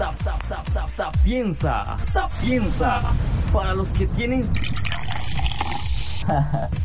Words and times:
Sapienza, 0.00 1.84
sapienza, 2.10 3.02
para 3.52 3.74
los 3.74 3.86
que 3.90 4.06
tienen 4.06 4.50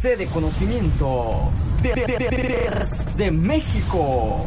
sede 0.01 0.17
de 0.17 0.27
conocimiento 0.27 1.49
de, 1.81 3.31
México. 3.31 4.45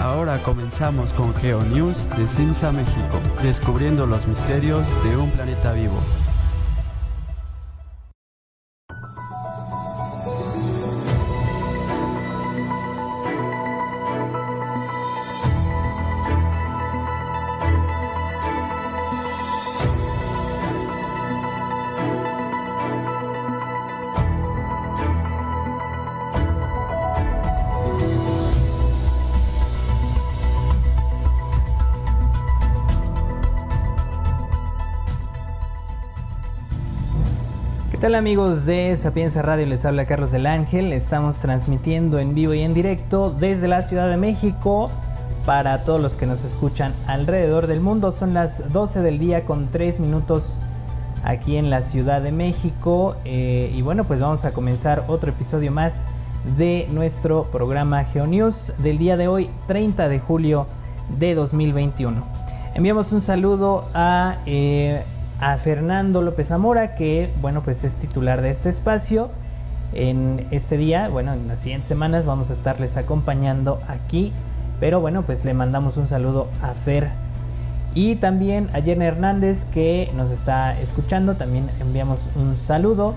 Ahora 0.00 0.38
comenzamos 0.44 1.12
con 1.12 1.34
GeoNews 1.34 2.08
de 2.16 2.28
Simsa 2.28 2.70
México, 2.70 3.18
descubriendo 3.42 4.06
los 4.06 4.28
misterios 4.28 4.86
de 5.02 5.16
un 5.16 5.30
planeta 5.30 5.72
vivo. 5.72 5.98
Amigos 38.14 38.64
de 38.64 38.96
Sapienza 38.96 39.42
Radio? 39.42 39.66
Les 39.66 39.84
habla 39.84 40.06
Carlos 40.06 40.30
del 40.30 40.46
Ángel. 40.46 40.92
Estamos 40.92 41.38
transmitiendo 41.38 42.20
en 42.20 42.32
vivo 42.32 42.54
y 42.54 42.60
en 42.60 42.72
directo 42.72 43.30
desde 43.30 43.66
la 43.66 43.82
Ciudad 43.82 44.08
de 44.08 44.16
México 44.16 44.88
para 45.44 45.82
todos 45.82 46.00
los 46.00 46.14
que 46.14 46.24
nos 46.24 46.44
escuchan 46.44 46.94
alrededor 47.08 47.66
del 47.66 47.80
mundo. 47.80 48.12
Son 48.12 48.32
las 48.32 48.72
12 48.72 49.02
del 49.02 49.18
día 49.18 49.44
con 49.44 49.68
3 49.68 49.98
minutos 49.98 50.60
aquí 51.24 51.56
en 51.56 51.70
la 51.70 51.82
Ciudad 51.82 52.22
de 52.22 52.30
México. 52.30 53.16
Eh, 53.24 53.72
y 53.74 53.82
bueno, 53.82 54.04
pues 54.04 54.20
vamos 54.20 54.44
a 54.44 54.52
comenzar 54.52 55.04
otro 55.08 55.30
episodio 55.30 55.72
más 55.72 56.04
de 56.56 56.86
nuestro 56.92 57.44
programa 57.50 58.04
GeoNews 58.04 58.74
del 58.78 58.98
día 58.98 59.16
de 59.16 59.26
hoy, 59.26 59.50
30 59.66 60.08
de 60.08 60.20
julio 60.20 60.68
de 61.18 61.34
2021. 61.34 62.24
Enviamos 62.74 63.10
un 63.10 63.20
saludo 63.20 63.84
a 63.92 64.36
eh, 64.46 65.02
a 65.40 65.56
Fernando 65.58 66.22
López 66.22 66.48
Zamora, 66.48 66.94
que 66.94 67.30
bueno, 67.40 67.62
pues 67.62 67.84
es 67.84 67.94
titular 67.94 68.42
de 68.42 68.50
este 68.50 68.68
espacio. 68.68 69.30
En 69.92 70.46
este 70.50 70.76
día, 70.76 71.08
bueno, 71.08 71.34
en 71.34 71.46
las 71.46 71.60
siguientes 71.60 71.86
semanas 71.86 72.26
vamos 72.26 72.50
a 72.50 72.52
estarles 72.52 72.96
acompañando 72.96 73.80
aquí. 73.88 74.32
Pero 74.80 75.00
bueno, 75.00 75.22
pues 75.22 75.44
le 75.44 75.54
mandamos 75.54 75.96
un 75.96 76.08
saludo 76.08 76.48
a 76.62 76.72
Fer. 76.74 77.08
Y 77.94 78.16
también 78.16 78.68
a 78.72 78.80
Jenny 78.80 79.04
Hernández 79.04 79.66
que 79.66 80.10
nos 80.16 80.30
está 80.30 80.78
escuchando. 80.80 81.36
También 81.36 81.68
enviamos 81.80 82.28
un 82.34 82.56
saludo. 82.56 83.14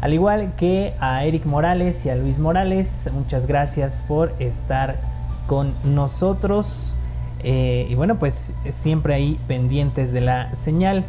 Al 0.00 0.14
igual 0.14 0.54
que 0.56 0.94
a 1.00 1.24
Eric 1.24 1.44
Morales 1.44 2.04
y 2.06 2.10
a 2.10 2.16
Luis 2.16 2.38
Morales. 2.38 3.10
Muchas 3.12 3.46
gracias 3.46 4.02
por 4.06 4.32
estar 4.38 4.96
con 5.46 5.74
nosotros. 5.84 6.94
Eh, 7.42 7.86
y 7.90 7.94
bueno, 7.94 8.18
pues 8.18 8.54
siempre 8.70 9.14
ahí 9.14 9.38
pendientes 9.46 10.12
de 10.12 10.22
la 10.22 10.54
señal. 10.54 11.04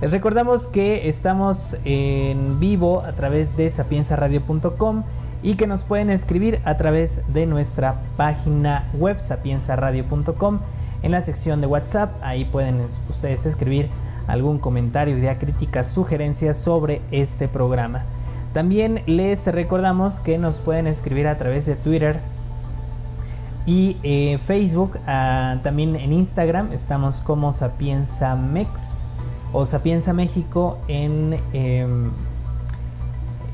Les 0.00 0.10
recordamos 0.12 0.66
que 0.66 1.10
estamos 1.10 1.76
en 1.84 2.58
vivo 2.58 3.02
a 3.02 3.12
través 3.12 3.54
de 3.58 3.68
sapiensaradio.com 3.68 5.02
y 5.42 5.56
que 5.56 5.66
nos 5.66 5.84
pueden 5.84 6.08
escribir 6.08 6.58
a 6.64 6.78
través 6.78 7.20
de 7.34 7.44
nuestra 7.44 8.00
página 8.16 8.88
web 8.94 9.20
sapiensaradio.com 9.20 10.60
en 11.02 11.10
la 11.10 11.20
sección 11.20 11.60
de 11.60 11.66
WhatsApp. 11.66 12.14
Ahí 12.22 12.46
pueden 12.46 12.80
ustedes 13.10 13.44
escribir 13.44 13.90
algún 14.26 14.58
comentario, 14.58 15.18
idea 15.18 15.38
crítica, 15.38 15.84
sugerencias 15.84 16.56
sobre 16.56 17.02
este 17.10 17.46
programa. 17.46 18.04
También 18.54 19.02
les 19.04 19.46
recordamos 19.48 20.18
que 20.18 20.38
nos 20.38 20.60
pueden 20.60 20.86
escribir 20.86 21.28
a 21.28 21.36
través 21.36 21.66
de 21.66 21.76
Twitter 21.76 22.20
y 23.66 23.98
eh, 24.02 24.38
Facebook, 24.38 24.98
ah, 25.06 25.58
también 25.62 25.94
en 25.94 26.14
Instagram 26.14 26.72
estamos 26.72 27.20
como 27.20 27.52
Sapiensamex 27.52 29.09
o 29.52 29.66
Sapienza 29.66 30.12
México 30.12 30.78
en... 30.88 31.38
Em, 31.52 32.10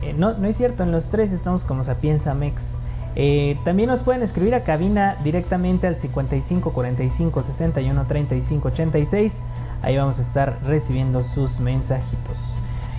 eh, 0.02 0.14
no, 0.16 0.34
no 0.34 0.46
es 0.46 0.56
cierto, 0.56 0.82
en 0.82 0.92
los 0.92 1.08
tres 1.08 1.32
estamos 1.32 1.64
como 1.64 1.82
Sapienza 1.82 2.34
Mex. 2.34 2.76
Eh, 3.18 3.56
también 3.64 3.88
nos 3.88 4.02
pueden 4.02 4.22
escribir 4.22 4.54
a 4.54 4.62
cabina 4.62 5.16
directamente 5.24 5.86
al 5.86 5.96
55 5.96 6.72
45 6.72 7.42
61 7.42 8.06
35 8.06 8.68
86. 8.68 9.42
Ahí 9.82 9.96
vamos 9.96 10.18
a 10.18 10.22
estar 10.22 10.58
recibiendo 10.64 11.22
sus 11.22 11.60
mensajitos. 11.60 12.54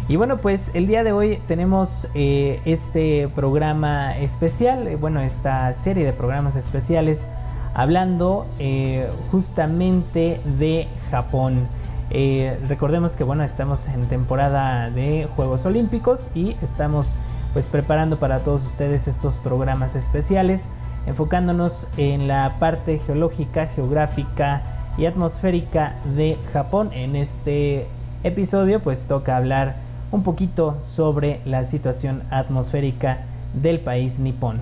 Y 0.09 0.15
bueno, 0.15 0.37
pues 0.37 0.71
el 0.73 0.87
día 0.87 1.03
de 1.03 1.11
hoy 1.11 1.41
tenemos 1.47 2.07
eh, 2.15 2.61
este 2.65 3.27
programa 3.35 4.17
especial, 4.17 4.95
bueno, 4.97 5.21
esta 5.21 5.71
serie 5.73 6.05
de 6.05 6.13
programas 6.13 6.55
especiales 6.55 7.27
hablando 7.73 8.47
justamente 9.29 10.41
de 10.57 10.87
Japón. 11.11 11.67
Eh, 12.09 12.57
recordemos 12.67 13.15
que 13.17 13.23
bueno, 13.23 13.43
estamos 13.43 13.87
en 13.89 14.07
temporada 14.07 14.89
de 14.89 15.27
Juegos 15.35 15.65
Olímpicos 15.65 16.29
y 16.33 16.55
estamos 16.61 17.15
pues 17.53 17.67
preparando 17.67 18.17
para 18.17 18.39
todos 18.39 18.63
ustedes 18.65 19.07
estos 19.07 19.37
programas 19.37 19.95
especiales, 19.95 20.69
enfocándonos 21.05 21.87
en 21.97 22.27
la 22.27 22.55
parte 22.59 22.99
geológica, 22.99 23.67
geográfica 23.67 24.61
y 24.97 25.05
atmosférica 25.05 25.95
de 26.15 26.37
Japón. 26.53 26.91
En 26.93 27.15
este 27.15 27.87
episodio 28.23 28.79
pues 28.79 29.07
toca 29.07 29.35
hablar 29.35 29.75
un 30.11 30.23
poquito 30.23 30.77
sobre 30.81 31.41
la 31.45 31.65
situación 31.65 32.23
atmosférica 32.29 33.19
del 33.53 33.79
país 33.81 34.19
nipón. 34.19 34.61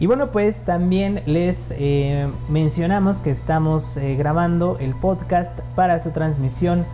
Y 0.00 0.06
bueno, 0.06 0.32
pues 0.32 0.60
también 0.60 1.22
les 1.24 1.72
eh, 1.78 2.26
mencionamos 2.48 3.20
que 3.20 3.30
estamos 3.30 3.96
eh, 3.96 4.16
grabando 4.16 4.76
el 4.80 4.92
podcast 4.94 5.60
para 5.76 6.00
su 6.00 6.10
transmisión, 6.10 6.84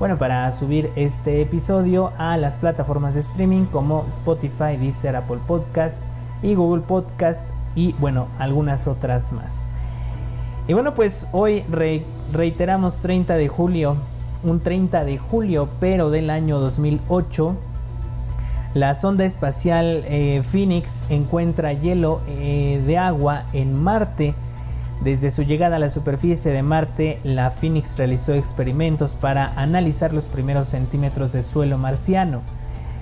bueno, 0.00 0.18
para 0.18 0.50
subir 0.50 0.90
este 0.96 1.40
episodio 1.40 2.12
a 2.18 2.36
las 2.36 2.58
plataformas 2.58 3.14
de 3.14 3.20
streaming 3.20 3.64
como 3.66 4.04
Spotify, 4.08 4.76
Deezer, 4.76 5.14
Apple 5.14 5.38
Podcast 5.46 6.02
y 6.42 6.56
Google 6.56 6.82
Podcast 6.82 7.48
y 7.76 7.92
bueno, 8.00 8.26
algunas 8.40 8.88
otras 8.88 9.32
más. 9.32 9.70
Y 10.66 10.72
bueno, 10.72 10.94
pues 10.94 11.28
hoy 11.30 11.64
reiteramos 12.32 13.00
30 13.02 13.36
de 13.36 13.48
julio, 13.48 13.96
un 14.42 14.60
30 14.60 15.04
de 15.04 15.16
julio, 15.16 15.68
pero 15.78 16.10
del 16.10 16.28
año 16.28 16.58
2008 16.58 17.56
la 18.74 18.94
sonda 18.94 19.24
espacial 19.24 20.04
eh, 20.06 20.42
Phoenix 20.44 21.06
encuentra 21.08 21.72
hielo 21.72 22.20
eh, 22.28 22.82
de 22.86 22.98
agua 22.98 23.44
en 23.52 23.74
Marte. 23.74 24.34
Desde 25.02 25.30
su 25.30 25.42
llegada 25.42 25.76
a 25.76 25.78
la 25.78 25.90
superficie 25.90 26.50
de 26.50 26.62
Marte, 26.62 27.18
la 27.24 27.50
Phoenix 27.50 27.96
realizó 27.96 28.34
experimentos 28.34 29.14
para 29.14 29.52
analizar 29.54 30.12
los 30.12 30.24
primeros 30.24 30.68
centímetros 30.68 31.32
de 31.32 31.42
suelo 31.42 31.78
marciano. 31.78 32.42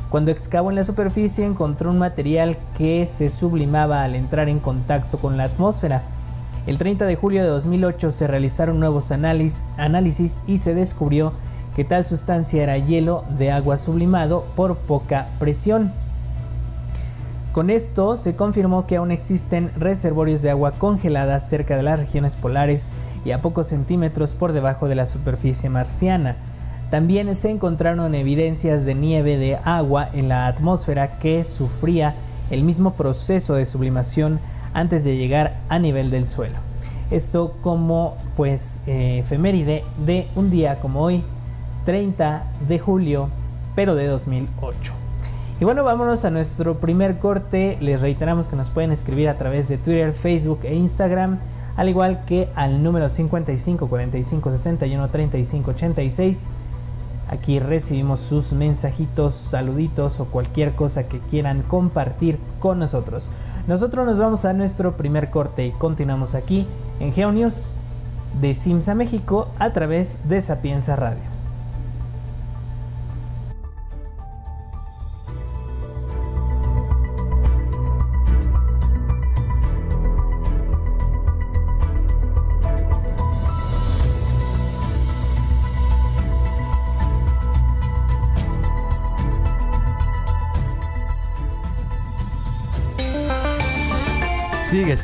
Cuando 0.09 0.31
excavó 0.31 0.71
en 0.71 0.77
la 0.77 0.85
superficie 0.85 1.45
encontró 1.45 1.91
un 1.91 1.99
material 1.99 2.57
que 2.79 3.05
se 3.07 3.29
sublimaba 3.29 4.05
al 4.05 4.15
entrar 4.15 4.49
en 4.49 4.61
contacto 4.61 5.19
con 5.19 5.37
la 5.37 5.45
atmósfera. 5.45 6.03
El 6.69 6.79
30 6.79 7.07
de 7.07 7.17
julio 7.17 7.43
de 7.43 7.49
2008 7.49 8.13
se 8.13 8.27
realizaron 8.27 8.79
nuevos 8.79 9.11
análisis 9.11 10.41
y 10.47 10.59
se 10.59 10.75
descubrió 10.75 11.33
que 11.77 11.85
tal 11.85 12.07
sustancia 12.07 12.63
era 12.63 12.79
hielo 12.79 13.25
de 13.39 13.53
agua 13.53 13.77
sublimado 13.77 14.47
por 14.57 14.79
poca 14.79 15.27
presión. 15.39 15.93
Con 17.53 17.69
esto 17.69 18.17
se 18.17 18.35
confirmó 18.35 18.87
que 18.87 18.97
aún 18.97 19.11
existen 19.11 19.71
reservorios 19.77 20.41
de 20.41 20.51
agua 20.51 20.73
congelada 20.73 21.39
cerca 21.39 21.77
de 21.77 21.83
las 21.83 22.01
regiones 22.01 22.35
polares 22.35 22.91
y 23.27 23.33
a 23.33 23.43
pocos 23.43 23.67
centímetros 23.67 24.33
por 24.33 24.55
debajo 24.55 24.89
de 24.89 24.95
la 24.95 25.05
superficie 25.05 25.69
marciana. 25.69 26.37
También 26.91 27.35
se 27.35 27.51
encontraron 27.51 28.15
evidencias 28.15 28.87
de 28.87 28.95
nieve 28.95 29.37
de 29.37 29.57
agua 29.57 30.09
en 30.15 30.31
la 30.31 30.47
atmósfera 30.47 31.19
que 31.19 31.45
sufría 31.45 32.15
el 32.51 32.63
mismo 32.63 32.95
proceso 32.95 33.55
de 33.55 33.67
sublimación 33.67 34.41
antes 34.73 35.05
de 35.05 35.19
llegar 35.19 35.59
a 35.69 35.79
nivel 35.79 36.11
del 36.11 36.27
suelo. 36.27 36.57
Esto 37.11 37.55
como 37.61 38.17
pues 38.35 38.81
eh, 38.87 39.19
efeméride 39.19 39.85
de 40.07 40.27
un 40.37 40.51
día 40.51 40.79
como 40.81 41.03
hoy, 41.03 41.23
30 41.87 42.45
de 42.69 42.79
julio, 42.79 43.31
pero 43.75 43.95
de 43.95 44.07
2008. 44.09 44.93
Y 45.59 45.65
bueno, 45.65 45.85
vámonos 45.85 46.27
a 46.27 46.31
nuestro 46.31 46.79
primer 46.81 47.19
corte. 47.19 47.79
Les 47.81 48.03
reiteramos 48.03 48.49
que 48.49 48.57
nos 48.57 48.69
pueden 48.69 48.93
escribir 48.93 49.31
a 49.31 49.39
través 49.39 49.69
de 49.69 49.79
Twitter, 49.79 50.13
Facebook 50.13 50.59
e 50.65 50.75
Instagram, 50.75 51.39
al 51.77 51.89
igual 51.89 52.25
que 52.27 52.49
al 52.57 52.83
número 52.83 53.09
55 53.09 53.89
45 53.89 54.51
61 54.51 55.09
35 55.09 55.71
86. 55.71 56.49
Aquí 57.29 57.59
recibimos 57.59 58.21
sus 58.21 58.53
mensajitos, 58.53 59.35
saluditos 59.35 60.21
o 60.21 60.27
cualquier 60.27 60.75
cosa 60.75 61.09
que 61.09 61.21
quieran 61.21 61.63
compartir 61.63 62.39
con 62.61 62.79
nosotros. 62.79 63.31
Nosotros 63.67 64.07
nos 64.07 64.19
vamos 64.19 64.45
a 64.45 64.53
nuestro 64.53 64.97
primer 64.97 65.31
corte 65.31 65.67
y 65.67 65.71
continuamos 65.71 66.35
aquí 66.35 66.67
en 67.01 67.13
GeoNews 67.13 67.73
de 68.41 68.55
Simsa 68.55 68.95
México 68.95 69.49
a 69.59 69.73
través 69.73 70.29
de 70.29 70.41
Sapienza 70.41 70.97
Radio. 70.97 71.36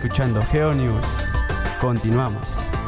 Escuchando 0.03 0.43
GeoNews. 0.51 1.33
Continuamos. 1.81 2.82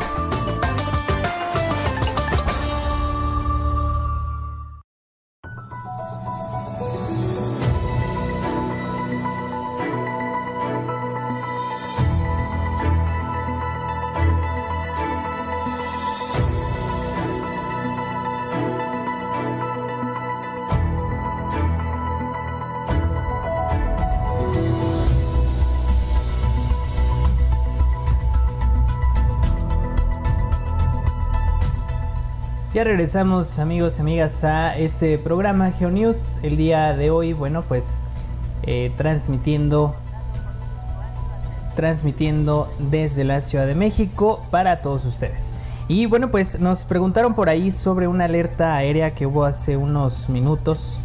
Ya 32.75 32.83
regresamos 32.83 33.61
amigos 33.61 33.99
y 33.99 34.01
amigas 34.01 34.43
a 34.43 34.77
este 34.77 35.17
programa 35.17 35.71
GeoNews. 35.71 36.41
El 36.43 36.57
día 36.57 36.93
de 36.93 37.09
hoy, 37.09 37.33
bueno, 37.33 37.63
pues 37.63 38.03
eh, 38.65 38.91
transmitiendo 38.97 39.95
transmitiendo 41.77 42.69
desde 42.81 43.23
la 43.23 43.41
Ciudad 43.43 43.69
de 43.69 43.77
México 43.77 44.45
para 44.51 44.83
todos 44.83 45.05
ustedes. 45.05 45.55
Y 45.87 46.07
bueno, 46.07 46.33
pues 46.33 46.59
nos 46.59 46.85
preguntaron 46.85 47.35
por 47.35 47.49
ahí 47.49 47.71
sobre 47.71 48.09
una 48.09 48.25
alerta 48.25 48.75
aérea 48.75 49.15
que 49.15 49.27
hubo 49.27 49.45
hace 49.45 49.77
unos 49.77 50.29
minutos. 50.29 50.99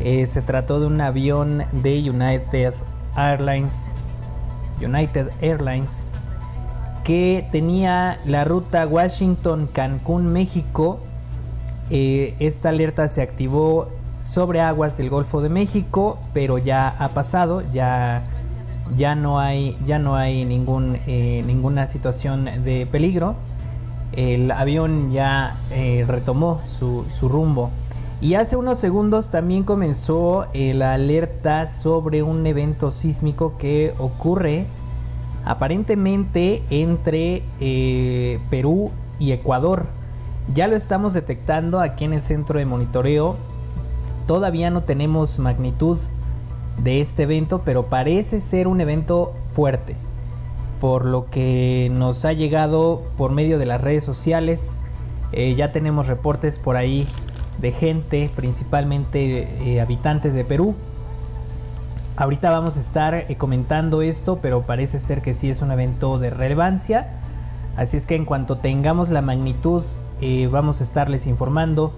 Eh, 0.00 0.26
se 0.26 0.42
trató 0.42 0.78
de 0.78 0.88
un 0.88 1.00
avión 1.00 1.64
de 1.72 2.10
United 2.10 2.74
Airlines. 3.16 3.96
United 4.82 5.30
Airlines 5.40 6.10
que 7.08 7.48
tenía 7.50 8.20
la 8.26 8.44
ruta 8.44 8.86
Washington-Cancún, 8.86 10.30
México. 10.30 11.00
Eh, 11.88 12.34
esta 12.38 12.68
alerta 12.68 13.08
se 13.08 13.22
activó 13.22 13.88
sobre 14.20 14.60
aguas 14.60 14.98
del 14.98 15.08
Golfo 15.08 15.40
de 15.40 15.48
México, 15.48 16.18
pero 16.34 16.58
ya 16.58 16.88
ha 16.98 17.08
pasado, 17.14 17.62
ya, 17.72 18.24
ya 18.94 19.14
no 19.14 19.40
hay, 19.40 19.74
ya 19.86 19.98
no 19.98 20.16
hay 20.16 20.44
ningún, 20.44 20.98
eh, 21.06 21.42
ninguna 21.46 21.86
situación 21.86 22.44
de 22.62 22.84
peligro. 22.84 23.36
El 24.12 24.50
avión 24.50 25.10
ya 25.10 25.56
eh, 25.70 26.04
retomó 26.06 26.60
su, 26.66 27.06
su, 27.10 27.30
rumbo. 27.30 27.70
Y 28.20 28.34
hace 28.34 28.54
unos 28.58 28.76
segundos 28.76 29.30
también 29.30 29.64
comenzó 29.64 30.44
la 30.52 30.92
alerta 30.92 31.66
sobre 31.68 32.22
un 32.22 32.46
evento 32.46 32.90
sísmico 32.90 33.56
que 33.56 33.94
ocurre 33.98 34.66
aparentemente 35.48 36.62
entre 36.68 37.42
eh, 37.58 38.38
Perú 38.50 38.90
y 39.18 39.32
Ecuador. 39.32 39.86
Ya 40.54 40.68
lo 40.68 40.76
estamos 40.76 41.14
detectando 41.14 41.80
aquí 41.80 42.04
en 42.04 42.12
el 42.12 42.22
centro 42.22 42.58
de 42.58 42.66
monitoreo. 42.66 43.36
Todavía 44.26 44.68
no 44.68 44.82
tenemos 44.82 45.38
magnitud 45.38 45.98
de 46.76 47.00
este 47.00 47.22
evento, 47.22 47.62
pero 47.64 47.86
parece 47.86 48.42
ser 48.42 48.68
un 48.68 48.82
evento 48.82 49.32
fuerte. 49.54 49.96
Por 50.82 51.06
lo 51.06 51.30
que 51.30 51.90
nos 51.94 52.26
ha 52.26 52.34
llegado 52.34 53.02
por 53.16 53.32
medio 53.32 53.58
de 53.58 53.64
las 53.64 53.80
redes 53.80 54.04
sociales. 54.04 54.80
Eh, 55.32 55.54
ya 55.54 55.72
tenemos 55.72 56.08
reportes 56.08 56.58
por 56.58 56.76
ahí 56.76 57.06
de 57.58 57.72
gente, 57.72 58.30
principalmente 58.36 59.48
eh, 59.62 59.80
habitantes 59.80 60.34
de 60.34 60.44
Perú, 60.44 60.74
Ahorita 62.20 62.50
vamos 62.50 62.76
a 62.76 62.80
estar 62.80 63.14
eh, 63.14 63.36
comentando 63.36 64.02
esto, 64.02 64.40
pero 64.42 64.62
parece 64.62 64.98
ser 64.98 65.22
que 65.22 65.34
sí 65.34 65.50
es 65.50 65.62
un 65.62 65.70
evento 65.70 66.18
de 66.18 66.30
relevancia. 66.30 67.06
Así 67.76 67.96
es 67.96 68.06
que 68.06 68.16
en 68.16 68.24
cuanto 68.24 68.56
tengamos 68.58 69.10
la 69.10 69.22
magnitud, 69.22 69.84
eh, 70.20 70.48
vamos 70.50 70.80
a 70.80 70.82
estarles 70.82 71.28
informando 71.28 71.92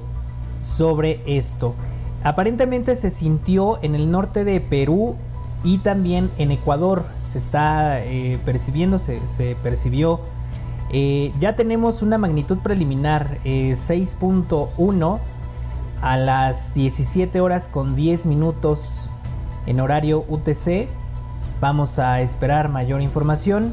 sobre 0.61 1.23
esto. 1.25 1.75
Aparentemente 2.23 2.97
se 2.97 3.11
sintió 3.11 3.83
en 3.83 3.95
el 3.95 4.11
norte 4.11 4.45
de 4.45 4.61
Perú 4.61 5.17
y 5.65 5.79
también 5.79 6.31
en 6.37 6.51
Ecuador. 6.51 7.07
Se 7.23 7.39
está 7.39 8.05
eh, 8.05 8.39
percibiendo, 8.45 8.99
se, 8.99 9.27
se 9.27 9.57
percibió. 9.63 10.21
ya 10.93 11.57
tenemos 11.57 12.03
una 12.03 12.19
magnitud 12.19 12.59
preliminar 12.59 13.39
6.1 13.45 15.19
a 16.03 16.17
las 16.19 16.75
17 16.75 17.41
horas 17.41 17.69
con 17.69 17.95
10 17.97 18.27
minutos 18.27 19.10
en 19.71 19.79
horario 19.79 20.25
UTC. 20.29 20.89
Vamos 21.61 22.01
a 22.01 22.21
esperar 22.21 22.69
mayor 22.69 23.01
información 23.03 23.73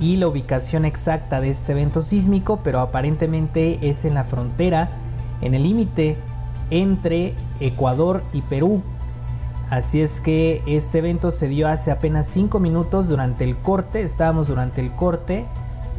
y 0.00 0.16
la 0.16 0.26
ubicación 0.26 0.86
exacta 0.86 1.40
de 1.40 1.50
este 1.50 1.72
evento 1.72 2.00
sísmico, 2.00 2.60
pero 2.64 2.80
aparentemente 2.80 3.78
es 3.82 4.06
en 4.06 4.14
la 4.14 4.24
frontera, 4.24 4.88
en 5.42 5.54
el 5.54 5.64
límite 5.64 6.16
entre 6.70 7.34
Ecuador 7.60 8.22
y 8.32 8.40
Perú. 8.40 8.82
Así 9.68 10.00
es 10.00 10.22
que 10.22 10.62
este 10.66 10.98
evento 10.98 11.30
se 11.30 11.46
dio 11.46 11.68
hace 11.68 11.90
apenas 11.90 12.26
5 12.28 12.58
minutos 12.58 13.08
durante 13.08 13.44
el 13.44 13.56
corte, 13.56 14.00
estábamos 14.00 14.48
durante 14.48 14.80
el 14.80 14.92
corte 14.92 15.44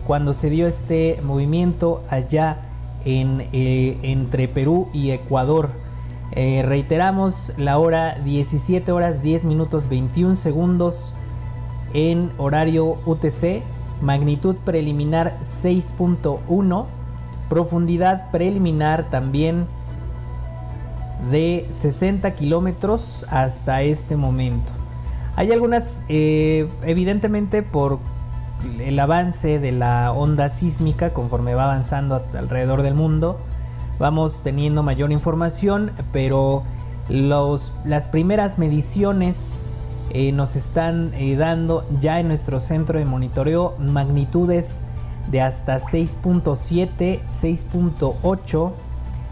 cuando 0.08 0.34
se 0.34 0.50
dio 0.50 0.66
este 0.66 1.20
movimiento 1.24 2.02
allá 2.10 2.58
eh, 3.06 3.98
entre 4.02 4.48
Perú 4.48 4.90
y 4.92 5.12
Ecuador. 5.12 5.70
Eh, 6.32 6.62
reiteramos 6.64 7.54
la 7.58 7.80
hora 7.80 8.20
17 8.24 8.92
horas 8.92 9.24
10 9.24 9.46
minutos 9.46 9.90
21 9.90 10.36
segundos 10.36 11.16
en 11.94 12.32
horario 12.38 12.98
UTC, 13.06 13.64
magnitud 14.02 14.56
preliminar 14.64 15.40
6.1, 15.42 16.86
profundidad 17.50 18.30
preliminar 18.32 19.10
también 19.10 19.66
de 21.32 21.66
60 21.70 22.32
kilómetros 22.36 23.26
hasta 23.30 23.82
este 23.82 24.16
momento. 24.16 24.72
Hay 25.36 25.52
algunas, 25.52 26.04
eh, 26.10 26.70
evidentemente 26.84 27.64
por 27.64 28.00
el 28.80 29.00
avance 29.00 29.60
de 29.60 29.72
la 29.72 30.12
onda 30.12 30.50
sísmica 30.50 31.12
conforme 31.12 31.56
va 31.56 31.66
avanzando 31.66 32.24
alrededor 32.34 32.84
del 32.84 32.94
mundo, 32.94 33.40
vamos 34.00 34.42
teniendo 34.42 34.82
mayor 34.82 35.12
información, 35.12 35.92
pero 36.12 36.64
los, 37.10 37.74
las 37.86 38.08
primeras 38.08 38.58
mediciones 38.58 39.58
eh, 40.12 40.32
nos 40.32 40.56
están 40.56 41.12
eh, 41.14 41.36
dando 41.36 41.86
ya 42.00 42.20
en 42.20 42.28
nuestro 42.30 42.60
centro 42.60 42.98
de 42.98 43.06
monitoreo 43.06 43.76
magnitudes 43.78 44.84
de 45.30 45.42
hasta 45.42 45.78
6.7, 45.78 47.20
6.8, 47.28 48.72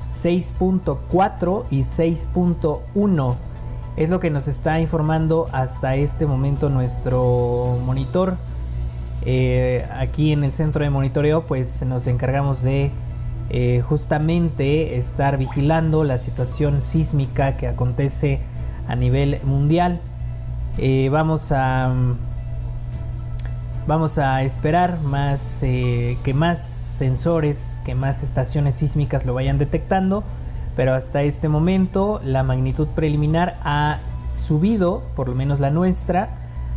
6.4 0.09 1.63
y 1.71 1.79
6.1. 1.79 3.35
Es 3.95 4.09
lo 4.09 4.19
que 4.19 4.29
nos 4.29 4.47
está 4.47 4.79
informando 4.79 5.47
hasta 5.51 5.95
este 5.95 6.27
momento 6.27 6.69
nuestro 6.69 7.79
monitor. 7.83 8.35
Eh, 9.25 9.87
aquí 9.91 10.31
en 10.31 10.43
el 10.43 10.51
centro 10.51 10.83
de 10.83 10.91
monitoreo 10.91 11.47
pues 11.47 11.83
nos 11.83 12.05
encargamos 12.05 12.61
de 12.61 12.91
eh, 13.49 13.81
justamente 13.81 14.97
estar 14.97 15.37
vigilando 15.37 16.03
la 16.03 16.17
situación 16.17 16.81
sísmica 16.81 17.55
que 17.55 17.67
acontece 17.67 18.39
a 18.87 18.95
nivel 18.95 19.39
mundial. 19.43 20.01
Eh, 20.77 21.09
vamos 21.09 21.51
a 21.51 21.93
vamos 23.87 24.17
a 24.17 24.43
esperar 24.43 24.99
más 25.01 25.63
eh, 25.63 26.17
que 26.23 26.33
más 26.33 26.59
sensores, 26.61 27.81
que 27.85 27.95
más 27.95 28.21
estaciones 28.21 28.75
sísmicas 28.75 29.25
lo 29.25 29.33
vayan 29.33 29.57
detectando, 29.57 30.23
pero 30.75 30.93
hasta 30.93 31.23
este 31.23 31.47
momento 31.47 32.19
la 32.23 32.43
magnitud 32.43 32.87
preliminar 32.89 33.55
ha 33.63 33.99
subido, 34.33 35.03
por 35.15 35.29
lo 35.29 35.35
menos 35.35 35.61
la 35.61 35.71
nuestra, 35.71 36.29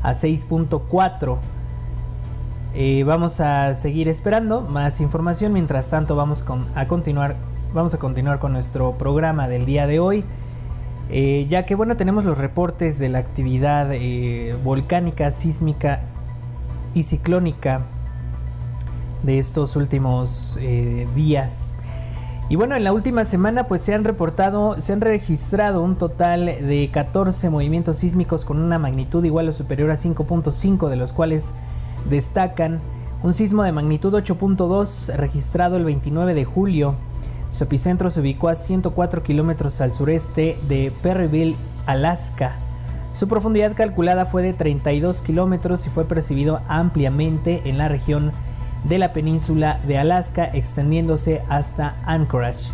a 0.02 0.12
6.4 0.12 1.38
eh, 2.74 3.02
vamos 3.04 3.40
a 3.40 3.74
seguir 3.74 4.08
esperando 4.08 4.60
más 4.60 5.00
información. 5.00 5.52
Mientras 5.52 5.90
tanto, 5.90 6.16
vamos 6.16 6.44
a 6.74 6.86
continuar 6.86 7.36
vamos 7.72 7.94
a 7.94 7.98
continuar 7.98 8.40
con 8.40 8.52
nuestro 8.52 8.98
programa 8.98 9.48
del 9.48 9.66
día 9.66 9.86
de 9.86 10.00
hoy. 10.00 10.24
Eh, 11.08 11.46
ya 11.48 11.66
que 11.66 11.74
bueno, 11.74 11.96
tenemos 11.96 12.24
los 12.24 12.38
reportes 12.38 12.98
de 12.98 13.08
la 13.08 13.18
actividad 13.18 13.92
eh, 13.92 14.56
volcánica, 14.64 15.30
sísmica 15.30 16.02
y 16.94 17.02
ciclónica 17.04 17.82
de 19.22 19.38
estos 19.38 19.76
últimos 19.76 20.58
días. 21.14 21.76
Y 22.48 22.56
bueno, 22.56 22.74
en 22.74 22.82
la 22.82 22.92
última 22.92 23.24
semana 23.24 23.64
pues 23.64 23.82
se 23.82 23.94
han 23.94 24.02
reportado, 24.02 24.80
se 24.80 24.92
han 24.92 25.00
registrado 25.00 25.82
un 25.82 25.96
total 25.96 26.46
de 26.46 26.90
14 26.92 27.48
movimientos 27.50 27.98
sísmicos 27.98 28.44
con 28.44 28.58
una 28.60 28.78
magnitud 28.78 29.24
igual 29.24 29.48
o 29.48 29.52
superior 29.52 29.90
a 29.92 29.94
5.5, 29.94 30.88
de 30.88 30.96
los 30.96 31.12
cuales 31.12 31.54
destacan 32.09 32.80
un 33.23 33.33
sismo 33.33 33.62
de 33.62 33.73
magnitud 33.73 34.14
8.2 34.14 35.14
registrado 35.16 35.76
el 35.76 35.85
29 35.85 36.35
de 36.35 36.45
julio. 36.45 36.95
Su 37.50 37.64
epicentro 37.64 38.11
se 38.11 38.21
ubicó 38.21 38.49
a 38.49 38.54
104 38.54 39.23
kilómetros 39.23 39.80
al 39.80 39.95
sureste 39.95 40.59
de 40.69 40.92
Perryville, 41.02 41.57
Alaska. 41.87 42.52
Su 43.12 43.28
profundidad 43.28 43.75
calculada 43.75 44.25
fue 44.25 44.42
de 44.42 44.52
32 44.52 45.21
kilómetros 45.21 45.87
y 45.87 45.90
fue 45.90 46.04
percibido 46.04 46.61
ampliamente 46.69 47.62
en 47.69 47.76
la 47.76 47.88
región 47.88 48.33
de 48.85 48.99
la 48.99 49.12
península 49.12 49.78
de 49.87 49.99
Alaska, 49.99 50.45
extendiéndose 50.45 51.42
hasta 51.49 51.97
Anchorage. 52.07 52.71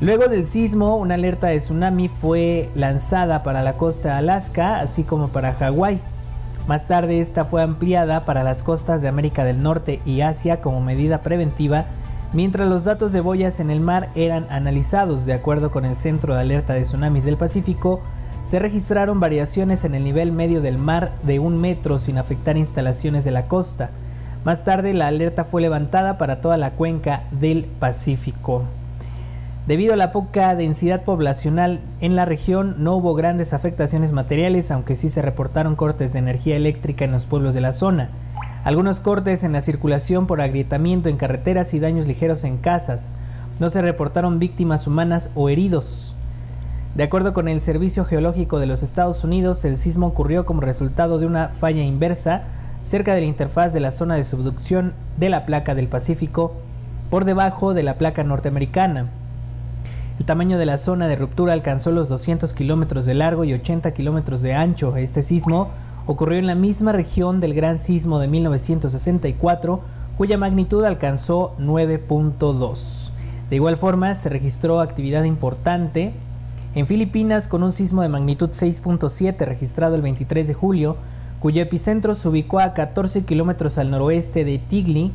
Luego 0.00 0.28
del 0.28 0.44
sismo, 0.46 0.96
una 0.96 1.14
alerta 1.14 1.46
de 1.46 1.58
tsunami 1.58 2.08
fue 2.08 2.70
lanzada 2.74 3.42
para 3.42 3.62
la 3.62 3.76
costa 3.76 4.10
de 4.10 4.14
Alaska, 4.16 4.80
así 4.80 5.04
como 5.04 5.28
para 5.28 5.52
Hawái. 5.52 6.00
Más 6.66 6.86
tarde, 6.86 7.20
esta 7.20 7.44
fue 7.44 7.62
ampliada 7.62 8.24
para 8.24 8.42
las 8.42 8.64
costas 8.64 9.00
de 9.00 9.06
América 9.06 9.44
del 9.44 9.62
Norte 9.62 10.00
y 10.04 10.22
Asia 10.22 10.60
como 10.60 10.80
medida 10.80 11.20
preventiva, 11.20 11.84
mientras 12.32 12.68
los 12.68 12.84
datos 12.84 13.12
de 13.12 13.20
boyas 13.20 13.60
en 13.60 13.70
el 13.70 13.78
mar 13.78 14.08
eran 14.16 14.48
analizados 14.50 15.26
de 15.26 15.34
acuerdo 15.34 15.70
con 15.70 15.84
el 15.84 15.94
Centro 15.94 16.34
de 16.34 16.40
Alerta 16.40 16.74
de 16.74 16.82
Tsunamis 16.82 17.24
del 17.24 17.36
Pacífico. 17.36 18.00
Se 18.42 18.58
registraron 18.58 19.20
variaciones 19.20 19.84
en 19.84 19.94
el 19.94 20.02
nivel 20.02 20.32
medio 20.32 20.60
del 20.60 20.78
mar 20.78 21.12
de 21.22 21.38
un 21.38 21.60
metro 21.60 22.00
sin 22.00 22.18
afectar 22.18 22.56
instalaciones 22.56 23.24
de 23.24 23.30
la 23.30 23.46
costa. 23.46 23.90
Más 24.44 24.64
tarde 24.64 24.92
la 24.92 25.06
alerta 25.06 25.44
fue 25.44 25.62
levantada 25.62 26.18
para 26.18 26.40
toda 26.40 26.56
la 26.56 26.72
cuenca 26.72 27.22
del 27.30 27.64
Pacífico. 27.64 28.64
Debido 29.66 29.94
a 29.94 29.96
la 29.96 30.12
poca 30.12 30.54
densidad 30.54 31.02
poblacional 31.02 31.80
en 32.00 32.14
la 32.14 32.24
región, 32.24 32.76
no 32.78 32.94
hubo 32.94 33.14
grandes 33.14 33.52
afectaciones 33.52 34.12
materiales, 34.12 34.70
aunque 34.70 34.94
sí 34.94 35.08
se 35.08 35.22
reportaron 35.22 35.74
cortes 35.74 36.12
de 36.12 36.20
energía 36.20 36.54
eléctrica 36.54 37.04
en 37.04 37.10
los 37.10 37.26
pueblos 37.26 37.52
de 37.52 37.60
la 37.60 37.72
zona. 37.72 38.10
Algunos 38.62 39.00
cortes 39.00 39.42
en 39.42 39.52
la 39.52 39.62
circulación 39.62 40.28
por 40.28 40.40
agrietamiento 40.40 41.08
en 41.08 41.16
carreteras 41.16 41.74
y 41.74 41.80
daños 41.80 42.06
ligeros 42.06 42.44
en 42.44 42.58
casas. 42.58 43.16
No 43.58 43.68
se 43.68 43.82
reportaron 43.82 44.38
víctimas 44.38 44.86
humanas 44.86 45.30
o 45.34 45.48
heridos. 45.48 46.14
De 46.94 47.02
acuerdo 47.02 47.32
con 47.32 47.48
el 47.48 47.60
Servicio 47.60 48.04
Geológico 48.04 48.60
de 48.60 48.66
los 48.66 48.84
Estados 48.84 49.24
Unidos, 49.24 49.64
el 49.64 49.78
sismo 49.78 50.06
ocurrió 50.06 50.46
como 50.46 50.60
resultado 50.60 51.18
de 51.18 51.26
una 51.26 51.48
falla 51.48 51.82
inversa 51.82 52.44
cerca 52.82 53.14
de 53.14 53.22
la 53.22 53.26
interfaz 53.26 53.72
de 53.72 53.80
la 53.80 53.90
zona 53.90 54.14
de 54.14 54.22
subducción 54.22 54.94
de 55.18 55.28
la 55.28 55.44
placa 55.44 55.74
del 55.74 55.88
Pacífico 55.88 56.54
por 57.10 57.24
debajo 57.24 57.74
de 57.74 57.82
la 57.82 57.98
placa 57.98 58.22
norteamericana. 58.22 59.08
El 60.18 60.24
tamaño 60.24 60.56
de 60.56 60.64
la 60.64 60.78
zona 60.78 61.08
de 61.08 61.16
ruptura 61.16 61.52
alcanzó 61.52 61.90
los 61.90 62.08
200 62.08 62.54
kilómetros 62.54 63.04
de 63.04 63.14
largo 63.14 63.44
y 63.44 63.52
80 63.52 63.92
kilómetros 63.92 64.40
de 64.40 64.54
ancho. 64.54 64.96
Este 64.96 65.22
sismo 65.22 65.68
ocurrió 66.06 66.38
en 66.38 66.46
la 66.46 66.54
misma 66.54 66.92
región 66.92 67.38
del 67.38 67.52
gran 67.52 67.78
sismo 67.78 68.18
de 68.18 68.26
1964, 68.26 69.80
cuya 70.16 70.38
magnitud 70.38 70.84
alcanzó 70.84 71.54
9.2. 71.58 73.10
De 73.50 73.56
igual 73.56 73.76
forma, 73.76 74.14
se 74.14 74.30
registró 74.30 74.80
actividad 74.80 75.24
importante 75.24 76.14
en 76.74 76.86
Filipinas 76.86 77.46
con 77.46 77.62
un 77.62 77.72
sismo 77.72 78.00
de 78.00 78.08
magnitud 78.08 78.50
6.7 78.50 79.44
registrado 79.44 79.96
el 79.96 80.02
23 80.02 80.48
de 80.48 80.54
julio, 80.54 80.96
cuyo 81.40 81.62
epicentro 81.62 82.14
se 82.14 82.28
ubicó 82.28 82.60
a 82.60 82.72
14 82.72 83.24
kilómetros 83.24 83.76
al 83.76 83.90
noroeste 83.90 84.44
de 84.44 84.58
Tingli. 84.58 85.12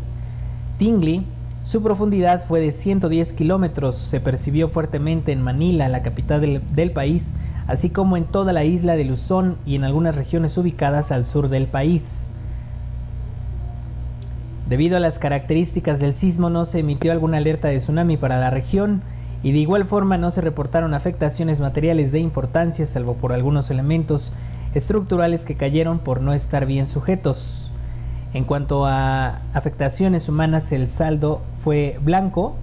Tingli. 0.77 1.25
Su 1.63 1.84
profundidad 1.84 2.44
fue 2.46 2.60
de 2.60 2.72
110 2.72 3.34
kilómetros. 3.34 3.96
Se 3.96 4.20
percibió 4.20 4.68
fuertemente 4.68 5.32
en 5.32 5.41
Manila, 5.41 5.89
la 5.89 6.01
capital 6.01 6.62
del, 6.74 6.91
país, 6.91 7.36
así 7.68 7.91
como 7.91 8.18
en 8.18 8.25
toda 8.25 8.51
la 8.51 8.63
isla 8.63 8.96
de 8.96 9.06
Luzón 9.06 9.58
y 9.65 9.75
en 9.75 9.84
algunas 9.84 10.15
regiones 10.15 10.58
ubicadas 10.58 11.12
al 11.12 11.25
sur 11.25 11.50
del 11.50 11.68
país. 11.68 12.32
Debido 14.68 14.98
a 14.98 15.00
las 15.00 15.20
características 15.20 16.00
del 16.00 16.13
sismo 16.13 16.50
no 16.50 16.65
se 16.65 16.80
emitió 16.80 17.12
alguna 17.12 17.38
alerta 17.38 17.68
de 17.68 17.77
tsunami 17.77 18.18
para 18.18 18.39
la 18.39 18.50
región 18.50 19.01
y 19.44 19.51
de 19.51 19.60
igual 19.60 19.86
forma 19.86 20.18
no 20.18 20.32
se 20.32 20.41
reportaron 20.41 20.94
afectaciones 20.94 21.60
materiales 21.60 22.12
de 22.12 22.20
importancia 22.20 22.86
salvo 22.86 23.15
por 23.15 23.34
algunos 23.34 23.70
elementos 23.70 24.32
estructurales 24.74 25.46
que 25.46 25.56
cayeron 25.56 26.00
por 26.00 26.22
no 26.22 26.34
estar 26.34 26.65
bien 26.65 26.88
sujetos. 26.88 27.70
En 28.33 28.45
cuanto 28.45 28.85
a 28.85 29.41
afectaciones 29.53 30.29
humanas, 30.29 30.71
el 30.71 30.88
saldo 30.88 31.41
fue 31.57 32.00
blanco 32.01 32.55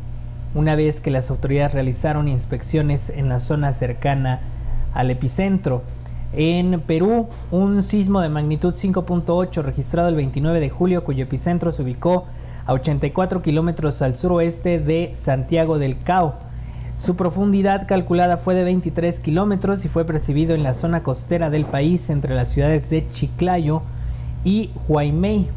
una 0.55 0.75
vez 0.77 1.03
que 1.03 1.11
las 1.11 1.31
autoridades 1.31 1.75
realizaron 1.75 2.27
inspecciones 2.27 3.11
en 3.11 3.29
la 3.29 3.39
zona 3.39 3.73
cercana 3.73 4.41
al 4.95 5.11
epicentro. 5.11 5.83
En 6.33 6.81
Perú, 6.81 7.29
un 7.51 7.83
sismo 7.83 8.23
de 8.23 8.31
magnitud 8.31 8.73
5.8 8.73 9.63
registrado 9.63 10.09
el 10.09 10.15
29 10.15 10.59
de 10.61 10.71
julio, 10.71 11.05
cuyo 11.05 11.25
epicentro 11.25 11.71
se 11.71 11.83
ubicó 11.83 12.25
a 12.65 12.73
84 12.73 13.43
kilómetros 13.43 14.01
al 14.01 14.17
suroeste 14.17 14.79
de 14.79 15.11
Santiago 15.15 15.79
del 15.79 15.99
Cao. 16.03 16.37
Su 16.97 17.15
profundidad 17.15 17.87
calculada 17.87 18.39
fue 18.39 18.55
de 18.55 18.65
23 18.65 19.21
kilómetros 19.21 19.85
y 19.85 19.89
fue 19.89 20.07
percibido 20.07 20.55
en 20.55 20.63
la 20.63 20.75
zona 20.75 21.03
costera 21.03 21.51
del 21.51 21.67
país 21.67 22.09
entre 22.11 22.35
las 22.35 22.49
ciudades 22.49 22.89
de 22.89 23.07
Chiclayo 23.13 23.83
y 24.45 24.71
Huaymey, 24.89 25.49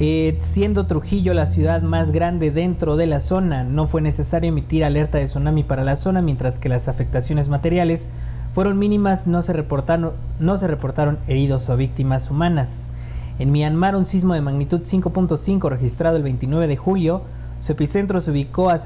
eh, 0.00 0.36
siendo 0.38 0.86
Trujillo 0.86 1.34
la 1.34 1.46
ciudad 1.46 1.82
más 1.82 2.10
grande 2.10 2.50
dentro 2.50 2.96
de 2.96 3.06
la 3.06 3.20
zona. 3.20 3.64
No 3.64 3.86
fue 3.86 4.00
necesario 4.00 4.48
emitir 4.48 4.84
alerta 4.84 5.18
de 5.18 5.26
tsunami 5.26 5.62
para 5.62 5.84
la 5.84 5.96
zona, 5.96 6.22
mientras 6.22 6.58
que 6.58 6.68
las 6.68 6.88
afectaciones 6.88 7.48
materiales 7.48 8.10
fueron 8.54 8.78
mínimas, 8.78 9.26
no 9.26 9.42
se 9.42 9.52
reportaron, 9.52 10.12
no 10.38 10.58
se 10.58 10.66
reportaron 10.66 11.18
heridos 11.28 11.68
o 11.68 11.76
víctimas 11.76 12.30
humanas. 12.30 12.90
En 13.38 13.50
Myanmar, 13.50 13.96
un 13.96 14.06
sismo 14.06 14.34
de 14.34 14.40
magnitud 14.40 14.80
5.5 14.80 15.68
registrado 15.68 16.16
el 16.16 16.22
29 16.22 16.68
de 16.68 16.76
julio 16.76 17.22
su 17.64 17.72
epicentro 17.72 18.20
se 18.20 18.30
ubicó 18.30 18.68
a, 18.68 18.76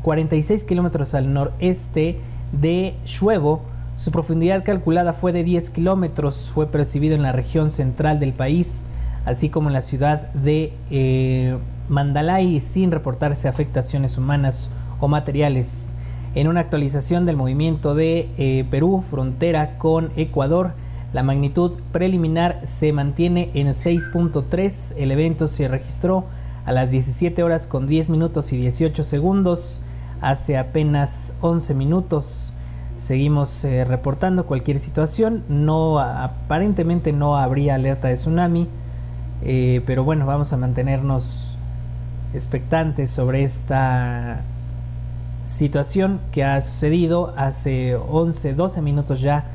46 0.00 0.64
kilómetros 0.64 1.12
al 1.12 1.30
noreste 1.30 2.18
de 2.52 2.94
Shuevo. 3.04 3.60
Su 3.98 4.12
profundidad 4.12 4.64
calculada 4.64 5.12
fue 5.12 5.32
de 5.32 5.42
10 5.42 5.70
kilómetros. 5.70 6.52
Fue 6.54 6.68
percibido 6.68 7.16
en 7.16 7.22
la 7.22 7.32
región 7.32 7.72
central 7.72 8.20
del 8.20 8.32
país, 8.32 8.86
así 9.24 9.48
como 9.48 9.68
en 9.68 9.72
la 9.72 9.82
ciudad 9.82 10.30
de 10.34 10.72
eh, 10.88 11.58
Mandalay, 11.88 12.60
sin 12.60 12.92
reportarse 12.92 13.48
afectaciones 13.48 14.16
humanas 14.16 14.70
o 15.00 15.08
materiales. 15.08 15.94
En 16.36 16.46
una 16.46 16.60
actualización 16.60 17.26
del 17.26 17.36
movimiento 17.36 17.96
de 17.96 18.28
eh, 18.38 18.64
Perú, 18.70 19.02
frontera 19.10 19.78
con 19.78 20.12
Ecuador, 20.14 20.74
la 21.12 21.24
magnitud 21.24 21.76
preliminar 21.90 22.60
se 22.62 22.92
mantiene 22.92 23.50
en 23.54 23.66
6.3. 23.66 24.94
El 24.96 25.10
evento 25.10 25.48
se 25.48 25.66
registró 25.66 26.24
a 26.64 26.70
las 26.70 26.92
17 26.92 27.42
horas 27.42 27.66
con 27.66 27.88
10 27.88 28.10
minutos 28.10 28.52
y 28.52 28.58
18 28.58 29.02
segundos. 29.02 29.82
Hace 30.20 30.56
apenas 30.56 31.34
11 31.40 31.74
minutos 31.74 32.52
seguimos 32.98 33.64
eh, 33.64 33.84
reportando 33.84 34.44
cualquier 34.44 34.78
situación. 34.78 35.44
No, 35.48 35.98
aparentemente 36.00 37.12
no 37.12 37.38
habría 37.38 37.76
alerta 37.76 38.08
de 38.08 38.14
tsunami, 38.14 38.68
eh, 39.42 39.82
pero 39.86 40.04
bueno, 40.04 40.26
vamos 40.26 40.52
a 40.52 40.58
mantenernos 40.58 41.56
expectantes 42.34 43.10
sobre 43.10 43.44
esta 43.44 44.42
situación 45.44 46.20
que 46.30 46.44
ha 46.44 46.60
sucedido 46.60 47.32
hace 47.36 47.96
11, 47.96 48.52
12 48.52 48.82
minutos 48.82 49.22
ya 49.22 49.46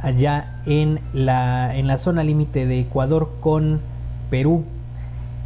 allá 0.00 0.60
en 0.66 0.98
la, 1.12 1.76
en 1.76 1.86
la 1.86 1.98
zona 1.98 2.24
límite 2.24 2.66
de 2.66 2.80
Ecuador 2.80 3.30
con 3.40 3.80
Perú. 4.30 4.64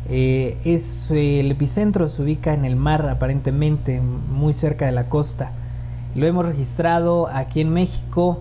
Eh, 0.09 0.59
es, 0.65 1.11
el 1.11 1.51
epicentro 1.51 2.09
se 2.09 2.23
ubica 2.23 2.55
en 2.55 2.65
el 2.65 2.77
mar 2.77 3.09
aparentemente, 3.09 4.01
muy 4.01 4.53
cerca 4.53 4.87
de 4.87 4.93
la 4.93 5.09
costa. 5.09 5.51
Lo 6.15 6.27
hemos 6.27 6.47
registrado 6.47 7.27
aquí 7.27 7.61
en 7.61 7.71
México, 7.71 8.39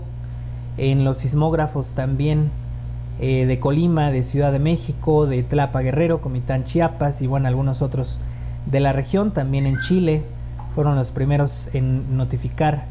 en 0.78 1.04
los 1.04 1.18
sismógrafos 1.18 1.94
también 1.94 2.52
eh, 3.20 3.48
de 3.48 3.60
Colima, 3.60 4.12
de 4.12 4.22
Ciudad 4.22 4.52
de 4.52 4.60
México, 4.60 5.26
de 5.26 5.42
Tlapa 5.42 5.82
Guerrero, 5.82 6.22
Comitán 6.22 6.66
Chiapas 6.66 7.24
y 7.24 7.28
bueno, 7.28 7.48
algunos 7.48 7.82
otros 7.82 8.20
de 8.68 8.80
la 8.80 8.94
región. 8.94 9.32
También 9.32 9.66
en 9.66 9.80
Chile 9.80 10.24
fueron 10.76 10.96
los 10.96 11.10
primeros 11.10 11.74
en 11.74 12.16
notificar 12.16 12.86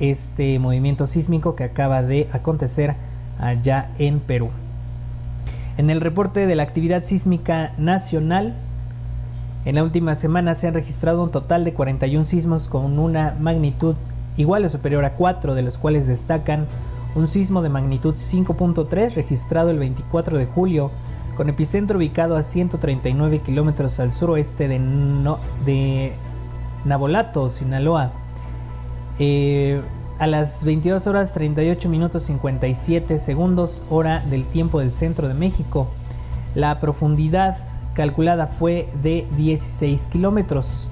este 0.00 0.58
movimiento 0.58 1.06
sísmico 1.06 1.56
que 1.56 1.64
acaba 1.64 2.02
de 2.02 2.28
acontecer 2.32 2.96
allá 3.38 3.90
en 3.98 4.20
Perú. 4.20 4.50
En 5.78 5.88
el 5.88 6.02
reporte 6.02 6.46
de 6.46 6.56
la 6.56 6.62
actividad 6.62 7.04
sísmica 7.04 7.72
nacional, 7.78 8.54
En 9.66 9.74
la 9.74 9.82
última 9.82 10.14
semana 10.14 10.54
se 10.54 10.68
han 10.68 10.74
registrado 10.74 11.22
un 11.22 11.30
total 11.30 11.66
de 11.66 11.74
41 11.74 12.24
sismos 12.24 12.66
con 12.66 12.98
una 12.98 13.36
magnitud 13.38 13.94
igual 14.40 14.64
o 14.64 14.68
superior 14.68 15.04
a 15.04 15.14
4, 15.14 15.54
de 15.54 15.62
los 15.62 15.78
cuales 15.78 16.06
destacan 16.06 16.66
un 17.14 17.28
sismo 17.28 17.62
de 17.62 17.68
magnitud 17.68 18.14
5.3 18.14 19.14
registrado 19.14 19.70
el 19.70 19.78
24 19.78 20.38
de 20.38 20.46
julio, 20.46 20.90
con 21.36 21.48
epicentro 21.48 21.98
ubicado 21.98 22.36
a 22.36 22.42
139 22.42 23.40
kilómetros 23.40 23.98
al 24.00 24.12
suroeste 24.12 24.68
de, 24.68 24.78
de 25.64 26.12
Nabolato, 26.84 27.48
Sinaloa. 27.48 28.12
Eh, 29.18 29.80
a 30.18 30.26
las 30.26 30.64
22 30.64 31.06
horas 31.06 31.32
38 31.32 31.88
minutos 31.88 32.24
57 32.24 33.16
segundos 33.18 33.82
hora 33.88 34.20
del 34.26 34.44
tiempo 34.44 34.80
del 34.80 34.92
centro 34.92 35.28
de 35.28 35.34
México. 35.34 35.88
La 36.54 36.78
profundidad 36.78 37.56
calculada 37.94 38.46
fue 38.46 38.88
de 39.02 39.26
16 39.38 40.06
kilómetros. 40.08 40.89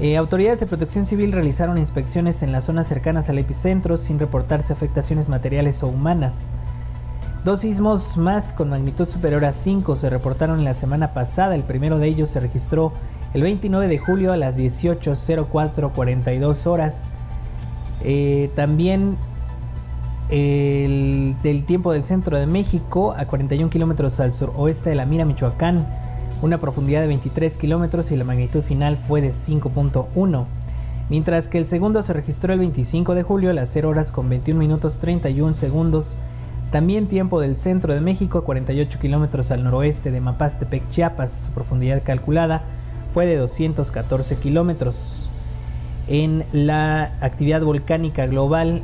Eh, 0.00 0.16
autoridades 0.16 0.60
de 0.60 0.66
protección 0.66 1.04
civil 1.04 1.30
realizaron 1.30 1.76
inspecciones 1.76 2.42
en 2.42 2.52
las 2.52 2.64
zonas 2.64 2.88
cercanas 2.88 3.28
al 3.28 3.38
epicentro 3.38 3.98
sin 3.98 4.18
reportarse 4.18 4.72
afectaciones 4.72 5.28
materiales 5.28 5.82
o 5.82 5.88
humanas. 5.88 6.52
Dos 7.44 7.60
sismos 7.60 8.16
más 8.16 8.54
con 8.54 8.70
magnitud 8.70 9.06
superior 9.08 9.44
a 9.44 9.52
5 9.52 9.96
se 9.96 10.08
reportaron 10.08 10.64
la 10.64 10.72
semana 10.72 11.12
pasada. 11.12 11.54
El 11.54 11.64
primero 11.64 11.98
de 11.98 12.08
ellos 12.08 12.30
se 12.30 12.40
registró 12.40 12.94
el 13.34 13.42
29 13.42 13.88
de 13.88 13.98
julio 13.98 14.32
a 14.32 14.38
las 14.38 14.58
18.04.42 14.58 16.66
horas. 16.66 17.04
Eh, 18.02 18.50
también 18.54 19.18
el, 20.30 21.36
del 21.42 21.64
tiempo 21.64 21.92
del 21.92 22.04
centro 22.04 22.38
de 22.38 22.46
México 22.46 23.12
a 23.16 23.26
41 23.26 23.68
kilómetros 23.68 24.18
al 24.20 24.32
suroeste 24.32 24.88
de 24.88 24.96
la 24.96 25.04
Mira, 25.04 25.26
Michoacán 25.26 25.86
una 26.42 26.58
profundidad 26.58 27.00
de 27.00 27.08
23 27.08 27.56
kilómetros 27.56 28.10
y 28.10 28.16
la 28.16 28.24
magnitud 28.24 28.62
final 28.62 28.96
fue 28.96 29.20
de 29.20 29.28
5.1, 29.28 30.46
mientras 31.08 31.48
que 31.48 31.58
el 31.58 31.66
segundo 31.66 32.02
se 32.02 32.12
registró 32.12 32.52
el 32.52 32.58
25 32.60 33.14
de 33.14 33.22
julio 33.22 33.50
a 33.50 33.54
las 33.54 33.70
0 33.70 33.88
horas 33.88 34.10
con 34.10 34.28
21 34.28 34.58
minutos 34.58 34.98
31 34.98 35.54
segundos, 35.54 36.16
también 36.70 37.08
tiempo 37.08 37.40
del 37.40 37.56
centro 37.56 37.94
de 37.94 38.00
México 38.00 38.38
a 38.38 38.44
48 38.44 38.98
kilómetros 39.00 39.50
al 39.50 39.64
noroeste 39.64 40.10
de 40.10 40.20
Mapastepec, 40.20 40.88
Chiapas, 40.88 41.46
su 41.46 41.50
profundidad 41.50 42.02
calculada 42.04 42.62
fue 43.12 43.26
de 43.26 43.36
214 43.36 44.36
kilómetros. 44.36 45.28
En 46.06 46.44
la 46.52 47.16
actividad 47.20 47.62
volcánica 47.62 48.26
global, 48.26 48.82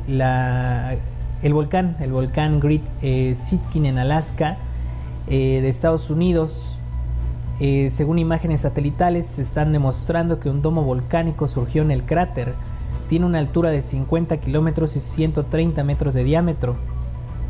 el 1.42 1.54
volcán, 1.54 1.96
el 2.00 2.12
volcán 2.12 2.60
Great 2.60 2.82
eh, 3.02 3.34
Sitkin 3.34 3.86
en 3.86 3.98
Alaska, 3.98 4.56
eh, 5.28 5.60
de 5.60 5.68
Estados 5.68 6.10
Unidos, 6.10 6.78
eh, 7.58 7.88
según 7.90 8.18
imágenes 8.18 8.62
satelitales, 8.62 9.26
se 9.26 9.42
están 9.42 9.72
demostrando 9.72 10.40
que 10.40 10.50
un 10.50 10.60
domo 10.60 10.82
volcánico 10.82 11.48
surgió 11.48 11.82
en 11.82 11.90
el 11.90 12.02
cráter. 12.02 12.52
Tiene 13.08 13.24
una 13.24 13.38
altura 13.38 13.70
de 13.70 13.80
50 13.80 14.36
kilómetros 14.38 14.96
y 14.96 15.00
130 15.00 15.82
metros 15.84 16.14
de 16.14 16.24
diámetro. 16.24 16.76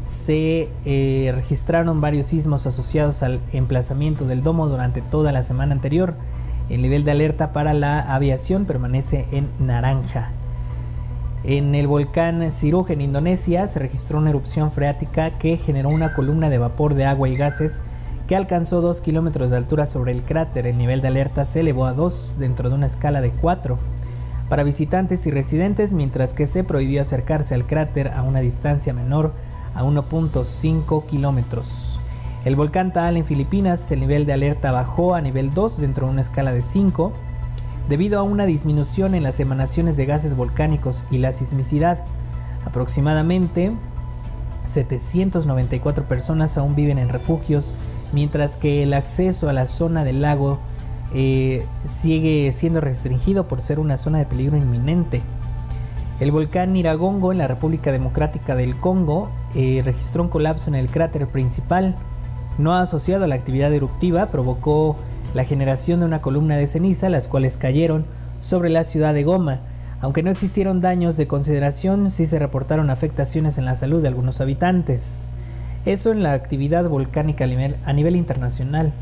Se 0.05 0.69
eh, 0.85 1.33
registraron 1.35 2.01
varios 2.01 2.27
sismos 2.27 2.67
asociados 2.67 3.25
al 3.25 3.41
emplazamiento 3.53 4.27
del 4.27 4.45
domo 4.45 4.69
durante 4.69 5.03
toda 5.03 5.33
la 5.33 5.43
semana 5.43 5.73
anterior. 5.73 6.15
El 6.69 6.83
nivel 6.83 7.05
de 7.05 7.11
alerta 7.11 7.53
para 7.53 7.75
la 7.75 8.01
aviación 8.15 8.65
permanece 8.65 9.27
en 9.33 9.49
naranja. 9.59 10.31
En 11.43 11.75
el 11.75 11.87
volcán 11.87 12.51
Siruj 12.51 12.91
Indonesia 12.91 13.67
se 13.67 13.79
registró 13.79 14.19
una 14.19 14.31
erupción 14.31 14.73
freática 14.73 15.31
que 15.39 15.57
generó 15.57 15.91
una 15.91 16.13
columna 16.15 16.51
de 16.51 16.59
vapor 16.59 16.95
de 16.95 17.05
agua 17.05 17.29
y 17.29 17.37
gases 17.37 17.83
que 18.27 18.37
alcanzó 18.37 18.81
2 18.81 19.01
kilómetros 19.01 19.51
de 19.51 19.57
altura 19.57 19.87
sobre 19.87 20.13
el 20.13 20.25
cráter. 20.25 20.67
El 20.67 20.79
nivel 20.79 21.01
de 21.01 21.09
alerta 21.09 21.45
se 21.45 21.61
elevó 21.61 21.87
a 21.87 21.93
2 21.93 22.37
dentro 22.39 22.69
de 22.69 22.75
una 22.75 22.87
escala 22.87 23.21
de 23.21 23.31
4 23.31 23.79
para 24.49 24.63
visitantes 24.63 25.27
y 25.27 25.31
residentes, 25.31 25.93
mientras 25.93 26.33
que 26.33 26.47
se 26.47 26.65
prohibió 26.65 27.03
acercarse 27.03 27.55
al 27.55 27.67
cráter 27.67 28.09
a 28.09 28.23
una 28.23 28.41
distancia 28.41 28.93
menor 28.93 29.33
a 29.75 29.83
1.5 29.83 31.07
kilómetros. 31.07 31.99
El 32.45 32.55
volcán 32.55 32.93
Taal 32.93 33.17
en 33.17 33.25
Filipinas, 33.25 33.91
el 33.91 34.01
nivel 34.01 34.25
de 34.25 34.33
alerta 34.33 34.71
bajó 34.71 35.15
a 35.15 35.21
nivel 35.21 35.53
2 35.53 35.81
dentro 35.81 36.07
de 36.07 36.13
una 36.13 36.21
escala 36.21 36.53
de 36.53 36.63
5, 36.63 37.13
debido 37.89 38.21
a 38.21 38.23
una 38.23 38.47
disminución 38.47 39.15
en 39.15 39.25
las 39.25 39.41
emanaciones 39.41 39.97
de 39.97 40.07
gases 40.07 40.37
volcánicos 40.37 41.07
y 41.11 41.19
la 41.19 41.33
sismicidad. 41.33 42.05
Aproximadamente 42.65 43.73
794 44.65 46.05
personas 46.05 46.57
aún 46.57 46.75
viven 46.75 46.99
en 46.99 47.09
refugios 47.09 47.75
mientras 48.13 48.57
que 48.57 48.83
el 48.83 48.95
acceso 48.95 49.49
a 49.49 49.53
la 49.53 49.67
zona 49.67 50.05
del 50.05 50.23
lago 50.23 50.59
eh, 51.15 51.65
sigue 51.85 52.51
siendo 52.53 52.81
restringido 52.81 53.47
por 53.49 53.61
ser 53.61 53.79
una 53.79 53.97
zona 53.97 54.19
de 54.19 54.27
peligro 54.27 54.57
inminente. 54.57 55.23
El 56.19 56.31
volcán 56.31 56.73
Niragongo 56.73 57.31
en 57.31 57.39
la 57.39 57.47
República 57.47 57.93
Democrática 57.93 58.57
del 58.57 58.77
Congo 58.77 59.31
eh, 59.55 59.83
registró 59.85 60.23
un 60.23 60.29
colapso 60.29 60.71
en 60.71 60.75
el 60.75 60.89
cráter 60.89 61.27
principal, 61.27 61.95
no 62.59 62.75
asociado 62.75 63.25
a 63.25 63.27
la 63.29 63.35
actividad 63.35 63.73
eruptiva, 63.73 64.27
provocó 64.27 64.97
la 65.35 65.45
generación 65.45 66.01
de 66.01 66.07
una 66.07 66.23
columna 66.23 66.57
de 66.57 66.67
ceniza, 66.67 67.11
las 67.11 67.29
cuales 67.29 67.59
cayeron 67.59 68.07
sobre 68.41 68.71
la 68.71 68.85
ciudad 68.85 69.13
de 69.13 69.25
Goma. 69.25 69.61
Aunque 70.01 70.23
no 70.23 70.31
existieron 70.31 70.81
daños 70.81 71.17
de 71.17 71.27
consideración, 71.27 72.11
sí 72.11 72.27
se 72.27 72.39
reportaron 72.39 72.91
afectaciones 72.91 73.59
en 73.59 73.67
la 73.67 73.77
salud 73.77 74.01
de 74.01 74.09
algunos 74.09 74.41
habitantes. 74.41 75.33
Eso 75.87 76.11
en 76.11 76.25
la 76.25 76.33
actividad 76.33 76.89
volcánica 76.89 77.45
a 77.45 77.93
nivel, 77.93 78.17
internacional. 78.17 78.93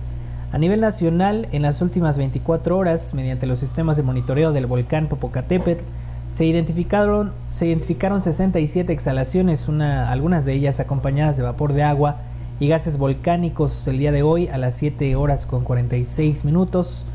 A 0.53 0.59
nivel 0.59 0.83
nacional, 0.83 1.49
en 1.53 1.63
las 1.63 1.81
últimas 1.81 2.19
24 2.19 2.77
horas, 2.77 3.15
mediante 3.15 3.47
los 3.47 3.59
sistemas 3.59 3.97
de 3.97 4.03
monitoreo 4.03 4.53
del 4.53 4.67
volcán 4.67 5.07
Popocatépetl, 5.07 5.83
se 6.29 6.45
identificaron, 6.45 7.33
se 7.49 7.69
identificaron 7.69 8.21
67 8.21 8.93
exhalaciones, 8.93 9.67
una, 9.67 10.11
algunas 10.11 10.45
de 10.45 10.53
ellas 10.53 10.79
acompañadas 10.79 11.39
de 11.39 11.43
vapor 11.45 11.73
de 11.73 11.85
agua 11.85 12.19
y 12.61 12.69
gases 12.69 12.99
volcánicos. 12.99 13.89
El 13.89 13.97
día 13.97 14.13
de 14.13 14.23
hoy, 14.23 14.49
a 14.49 14.59
las 14.59 14.75
7 14.75 15.17
horas 15.17 15.47
con 15.47 15.65
46 15.65 16.45
minutos, 16.45 17.07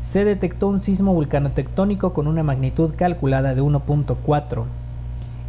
se 0.00 0.24
detectó 0.24 0.66
un 0.66 0.80
sismo 0.80 1.12
vulcanotectónico 1.12 2.14
con 2.14 2.26
una 2.26 2.42
magnitud 2.42 2.94
calculada 2.96 3.54
de 3.54 3.60
1.4. 3.60 4.64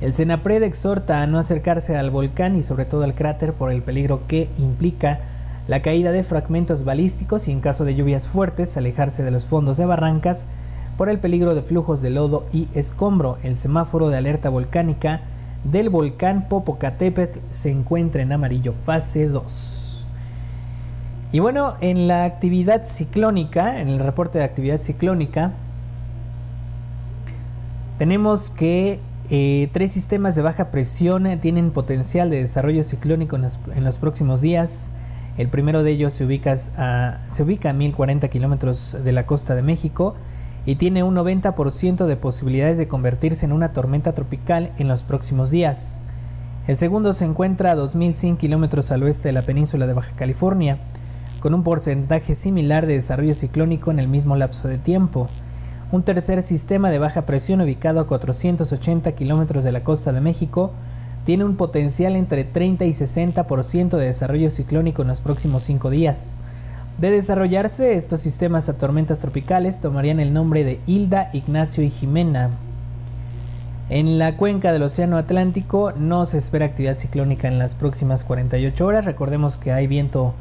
El 0.02 0.16
Senapred 0.16 0.64
exhorta 0.64 1.22
a 1.22 1.28
no 1.28 1.38
acercarse 1.38 1.96
al 1.96 2.10
volcán 2.10 2.56
y 2.56 2.64
sobre 2.64 2.86
todo 2.86 3.04
al 3.04 3.14
cráter 3.14 3.54
por 3.54 3.72
el 3.72 3.84
peligro 3.84 4.22
que 4.28 4.50
implica 4.58 5.20
la 5.68 5.84
caída 5.84 6.12
de 6.12 6.24
fragmentos 6.24 6.84
balísticos 6.84 7.48
y 7.48 7.52
en 7.52 7.62
caso 7.62 7.86
de 7.86 7.94
lluvias 7.94 8.28
fuertes 8.28 8.76
alejarse 8.78 9.22
de 9.22 9.30
los 9.30 9.46
fondos 9.46 9.78
de 9.78 9.86
barrancas 9.86 10.48
por 10.98 11.08
el 11.08 11.20
peligro 11.20 11.54
de 11.54 11.62
flujos 11.62 12.02
de 12.02 12.10
lodo 12.10 12.48
y 12.52 12.68
escombro. 12.74 13.38
El 13.44 13.56
semáforo 13.56 14.10
de 14.10 14.18
alerta 14.18 14.50
volcánica 14.50 15.22
del 15.64 15.92
volcán 15.92 16.50
Popocatépetl 16.50 17.38
se 17.52 17.70
encuentra 17.70 18.24
en 18.24 18.32
amarillo 18.32 18.74
fase 18.74 19.28
2. 19.28 20.08
Y 21.32 21.40
bueno, 21.40 21.76
en 21.80 22.08
la 22.08 22.24
actividad 22.24 22.86
ciclónica, 22.86 23.80
en 23.80 23.88
el 23.88 24.00
reporte 24.00 24.40
de 24.40 24.46
actividad 24.46 24.82
ciclónica, 24.82 25.52
tenemos 28.00 28.50
que 28.50 29.00
eh, 29.34 29.70
tres 29.72 29.94
sistemas 29.94 30.36
de 30.36 30.42
baja 30.42 30.72
presión 30.72 31.26
eh, 31.26 31.38
tienen 31.38 31.72
potencial 31.72 32.30
de 32.30 32.40
desarrollo 32.40 32.84
ciclónico 32.84 33.38
en 33.38 33.44
los, 33.86 33.98
próximos 33.98 34.42
días. 34.42 34.92
El 35.38 35.48
primero 35.48 35.84
de 35.84 35.92
ellos 35.92 36.12
se 36.12 36.26
ubica 36.26 36.54
a, 36.76 37.22
se 37.30 37.44
ubica 37.44 37.70
a 37.70 37.74
1040 37.74 38.28
kilómetros 38.28 38.98
de 39.06 39.12
la 39.14 39.26
costa 39.26 39.56
de 39.56 39.62
México 39.62 40.16
y 40.66 40.76
tiene 40.76 41.04
un 41.04 41.16
90% 41.16 42.08
de 42.08 42.18
posibilidades 42.18 42.78
de 42.78 42.90
convertirse 42.90 43.46
en 43.46 43.54
una 43.54 43.72
tormenta 43.72 44.12
tropical 44.12 44.74
en 44.78 44.90
los 44.90 45.04
próximos 45.04 45.50
días. 45.50 46.04
El 46.68 46.76
segundo 46.76 47.14
se 47.14 47.24
encuentra 47.24 47.72
a 47.72 47.76
2100 47.76 48.36
kilómetros 48.36 48.92
al 48.92 49.02
oeste 49.04 49.30
de 49.30 49.34
la 49.34 49.44
península 49.44 49.88
de 49.88 49.94
Baja 49.94 50.14
California, 50.18 50.78
con 51.40 51.54
un 51.54 51.64
porcentaje 51.64 52.36
similar 52.36 52.86
de 52.86 52.96
desarrollo 52.96 53.34
ciclónico 53.34 53.92
en 53.92 54.00
el 54.00 54.10
mismo 54.10 54.36
lapso 54.36 54.68
de 54.68 54.78
tiempo. 54.78 55.30
Un 55.92 56.04
tercer 56.04 56.42
sistema 56.42 56.90
de 56.90 57.00
baja 57.00 57.26
presión 57.26 57.60
ubicado 57.60 58.00
a 58.00 58.08
480 58.08 59.12
kilómetros 59.12 59.66
de 59.66 59.74
la 59.74 59.84
costa 59.84 60.14
de 60.14 60.22
México 60.22 60.72
tiene 61.26 61.44
un 61.44 61.58
potencial 61.58 62.16
entre 62.16 62.46
30 62.46 62.86
y 62.86 62.92
60% 62.92 63.98
de 63.98 64.06
desarrollo 64.06 64.52
ciclónico 64.52 65.02
en 65.02 65.10
los 65.10 65.20
próximos 65.20 65.64
cinco 65.64 65.90
días. 65.90 66.38
De 66.98 67.12
desarrollarse, 67.12 67.96
estos 67.96 68.22
sistemas 68.22 68.70
a 68.70 68.78
tormentas 68.78 69.20
tropicales 69.20 69.82
tomarían 69.82 70.22
el 70.22 70.32
nombre 70.32 70.64
de 70.64 70.80
Hilda, 70.88 71.30
Ignacio 71.34 71.84
y 71.84 71.90
Jimena. 71.90 72.52
En 73.90 74.18
la 74.18 74.38
cuenca 74.38 74.72
del 74.72 74.84
Océano 74.84 75.18
Atlántico 75.18 75.92
no 75.92 76.26
se 76.26 76.38
espera 76.38 76.66
actividad 76.66 76.96
ciclónica 76.96 77.50
en 77.50 77.60
las 77.60 77.76
próximas 77.76 78.24
48 78.24 78.86
horas. 78.86 79.04
Recordemos 79.04 79.58
que 79.58 79.74
hay 79.74 79.88
viento 79.88 80.36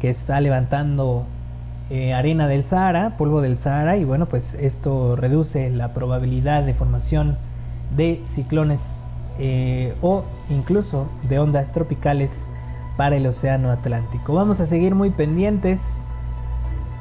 que 0.00 0.08
está 0.08 0.40
levantando 0.40 1.26
eh, 1.88 2.14
arena 2.14 2.48
del 2.48 2.64
Sahara, 2.64 3.16
polvo 3.16 3.40
del 3.40 3.58
Sahara, 3.58 3.96
y 3.96 4.04
bueno, 4.04 4.26
pues 4.26 4.54
esto 4.54 5.14
reduce 5.14 5.70
la 5.70 5.92
probabilidad 5.92 6.64
de 6.64 6.74
formación 6.74 7.36
de 7.96 8.20
ciclones 8.24 9.06
eh, 9.38 9.94
o 10.02 10.24
incluso 10.50 11.08
de 11.28 11.38
ondas 11.38 11.72
tropicales 11.72 12.48
para 12.96 13.16
el 13.16 13.26
Océano 13.26 13.70
Atlántico. 13.70 14.34
Vamos 14.34 14.58
a 14.58 14.66
seguir 14.66 14.96
muy 14.96 15.10
pendientes 15.10 16.06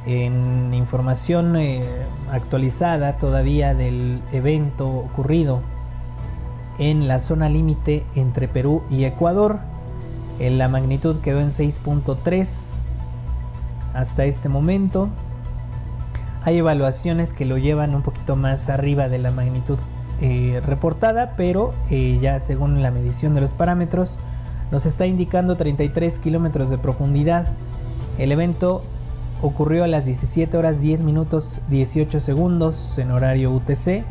en 0.05 0.71
información 0.75 1.55
eh, 1.55 1.81
actualizada 2.31 3.13
todavía 3.17 3.73
del 3.73 4.21
evento 4.31 4.87
ocurrido 4.87 5.61
en 6.77 7.07
la 7.07 7.19
zona 7.19 7.49
límite 7.49 8.03
entre 8.13 8.47
Perú 8.47 8.83
y 8.91 9.05
Ecuador. 9.05 9.59
La 10.39 10.67
magnitud 10.67 11.17
quedó 11.21 11.39
en 11.39 11.47
6.3 11.47 12.85
hasta 13.95 14.25
este 14.25 14.49
momento. 14.49 15.09
Hay 16.43 16.57
evaluaciones 16.57 17.33
que 17.33 17.45
lo 17.45 17.57
llevan 17.57 17.95
un 17.95 18.03
poquito 18.03 18.35
más 18.35 18.69
arriba 18.69 19.09
de 19.09 19.17
la 19.17 19.31
magnitud 19.31 19.79
eh, 20.21 20.61
reportada, 20.63 21.33
pero 21.35 21.73
eh, 21.89 22.19
ya 22.21 22.39
según 22.39 22.83
la 22.83 22.91
medición 22.91 23.33
de 23.33 23.41
los 23.41 23.53
parámetros 23.53 24.19
nos 24.71 24.85
está 24.85 25.07
indicando 25.07 25.55
33 25.55 26.19
kilómetros 26.19 26.69
de 26.69 26.77
profundidad. 26.77 27.47
El 28.19 28.31
evento 28.31 28.83
ocurrió 29.41 29.83
a 29.83 29.87
las 29.87 30.05
17 30.05 30.55
horas 30.57 30.81
10 30.81 31.01
minutos 31.01 31.61
18 31.69 32.19
segundos 32.19 32.97
en 32.97 33.11
horario 33.11 33.51
UTC 33.51 34.03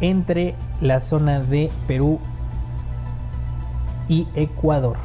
entre 0.00 0.54
la 0.80 1.00
zona 1.00 1.40
de 1.40 1.70
Perú 1.86 2.18
y 4.08 4.26
Ecuador. 4.34 4.96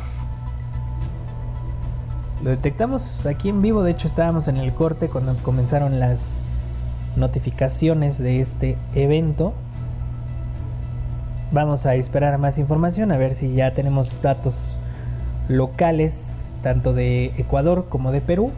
Lo 2.44 2.52
detectamos 2.52 3.26
aquí 3.26 3.50
en 3.50 3.64
vivo, 3.64 3.82
de 3.82 3.92
hecho 3.92 4.08
estábamos 4.08 4.48
en 4.48 4.58
el 4.58 4.74
corte 4.74 5.10
cuando 5.10 5.36
comenzaron 5.38 6.00
las 6.00 6.44
notificaciones 7.16 8.20
de 8.20 8.40
este 8.40 8.78
evento. 8.94 9.54
Vamos 11.52 11.88
a 11.88 11.96
esperar 11.96 12.38
más 12.38 12.60
información, 12.60 13.12
a 13.12 13.18
ver 13.18 13.34
si 13.34 13.54
ya 13.54 13.74
tenemos 13.74 14.22
datos 14.22 14.78
locales, 15.48 16.56
tanto 16.62 16.94
de 16.94 17.34
Ecuador 17.38 17.88
como 17.90 18.12
de 18.12 18.22
Perú, 18.22 18.52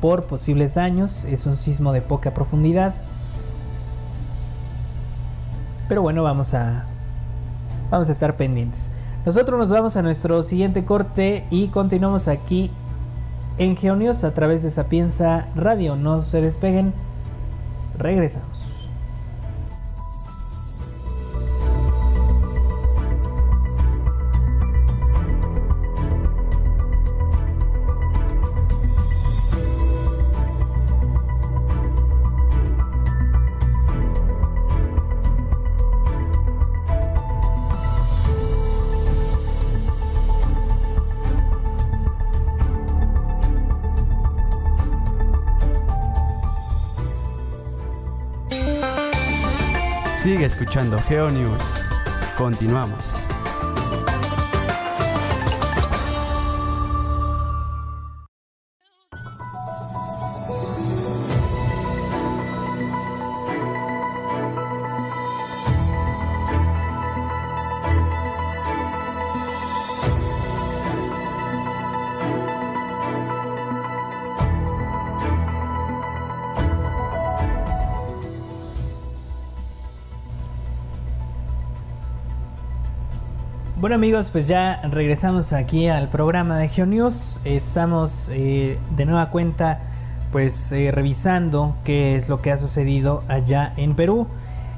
por 0.00 0.24
posibles 0.24 0.74
daños. 0.74 1.24
Es 1.24 1.44
un 1.44 1.58
sismo 1.58 1.92
de 1.92 2.00
poca 2.00 2.32
profundidad. 2.32 2.94
Pero 5.90 6.00
bueno, 6.00 6.22
vamos 6.22 6.54
a, 6.54 6.86
vamos 7.90 8.08
a 8.08 8.12
estar 8.12 8.36
pendientes. 8.36 8.90
Nosotros 9.28 9.58
nos 9.58 9.68
vamos 9.68 9.94
a 9.98 10.00
nuestro 10.00 10.42
siguiente 10.42 10.86
corte 10.86 11.44
y 11.50 11.68
continuamos 11.68 12.28
aquí 12.28 12.70
en 13.58 13.76
Geonios 13.76 14.24
a 14.24 14.32
través 14.32 14.62
de 14.62 14.70
Sapienza 14.70 15.48
Radio. 15.54 15.96
No 15.96 16.22
se 16.22 16.40
despeguen, 16.40 16.94
regresamos. 17.98 18.77
Escuchando 50.58 50.98
GeoNews. 51.06 51.88
Continuamos. 52.36 53.27
Bueno 83.88 84.04
amigos, 84.04 84.28
pues 84.30 84.46
ya 84.46 84.82
regresamos 84.82 85.54
aquí 85.54 85.88
al 85.88 86.10
programa 86.10 86.58
de 86.58 86.68
GeoNews. 86.68 87.40
Estamos 87.46 88.30
eh, 88.34 88.76
de 88.94 89.06
nueva 89.06 89.30
cuenta 89.30 89.80
pues 90.30 90.72
eh, 90.72 90.90
revisando 90.92 91.74
qué 91.84 92.14
es 92.14 92.28
lo 92.28 92.42
que 92.42 92.52
ha 92.52 92.58
sucedido 92.58 93.24
allá 93.28 93.72
en 93.78 93.92
Perú. 93.92 94.26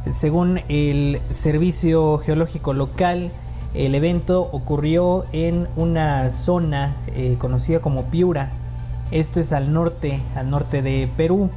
Según 0.06 0.60
el 0.68 1.20
Servicio 1.28 2.18
Geológico 2.18 2.72
Local, 2.72 3.32
el 3.74 3.96
evento 3.96 4.42
ocurrió 4.52 5.24
en 5.32 5.66
una 5.74 6.30
zona 6.30 6.94
eh, 7.08 7.34
conocida 7.36 7.80
como 7.80 8.04
Piura. 8.12 8.52
Esto 9.10 9.40
es 9.40 9.52
al 9.52 9.72
norte, 9.72 10.20
al 10.36 10.50
norte 10.50 10.82
de 10.82 11.10
Perú. 11.16 11.50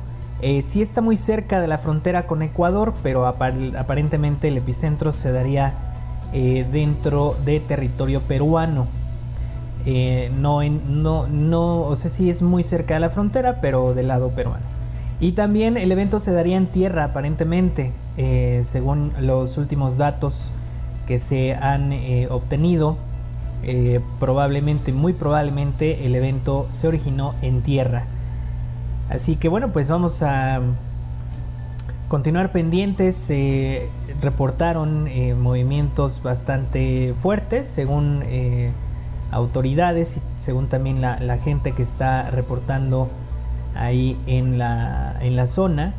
sí 0.64 0.82
está 0.82 1.02
muy 1.02 1.18
cerca 1.18 1.62
de 1.62 1.68
la 1.68 1.78
frontera 1.78 2.26
con 2.26 2.42
Ecuador, 2.42 2.96
pero 3.04 3.28
aparentemente 3.28 4.48
el 4.48 4.58
epicentro 4.58 5.12
se 5.12 5.32
daría 5.32 5.93
eh, 6.34 6.66
dentro 6.72 7.36
de 7.46 7.60
territorio 7.60 8.22
peruano. 8.22 8.88
Eh, 9.86 10.32
no, 10.38 10.64
no, 10.64 11.28
no, 11.28 11.82
o 11.82 11.96
sea, 11.96 12.10
sí 12.10 12.30
es 12.30 12.42
muy 12.42 12.64
cerca 12.64 12.96
de 12.96 13.02
la 13.02 13.10
frontera, 13.10 13.60
pero 13.62 13.94
del 13.94 14.08
lado 14.08 14.30
peruano. 14.30 14.66
Y 15.20 15.34
también 15.34 15.78
el 15.78 15.92
evento 15.92 16.20
se 16.20 16.32
daría 16.34 16.58
en 16.58 16.66
tierra, 16.66 17.06
aparentemente, 17.06 17.92
eh, 18.18 18.62
según 18.64 19.14
los 19.20 19.58
últimos 19.58 19.98
datos 19.98 20.52
que 21.08 21.20
se 21.20 21.54
han 21.54 21.94
obtenido. 22.30 22.98
probablemente, 24.20 24.92
muy 24.92 25.14
probablemente, 25.14 26.06
el 26.06 26.16
evento 26.16 26.68
se 26.70 26.88
originó 26.88 27.36
en 27.42 27.62
tierra. 27.62 28.06
Así 29.10 29.36
que 29.36 29.48
bueno, 29.48 29.72
pues 29.72 29.90
vamos 29.90 30.22
a 30.24 30.60
continuar 32.14 32.52
pendientes. 32.52 33.16
Se 33.16 33.90
reportaron 34.22 35.08
eh, 35.08 35.34
movimientos 35.34 36.22
bastante 36.22 37.16
fuertes 37.20 37.66
según 37.66 38.22
eh, 38.28 38.70
autoridades 39.32 40.18
y 40.18 40.22
según 40.38 40.68
también 40.68 41.02
la, 41.02 41.38
gente 41.38 41.72
que 41.72 41.82
está 41.82 42.30
reportando 42.30 43.10
ahí 43.74 44.16
en 44.28 44.60
la, 44.60 45.18
en 45.22 45.36
la 45.36 45.48
zona. 45.48 45.96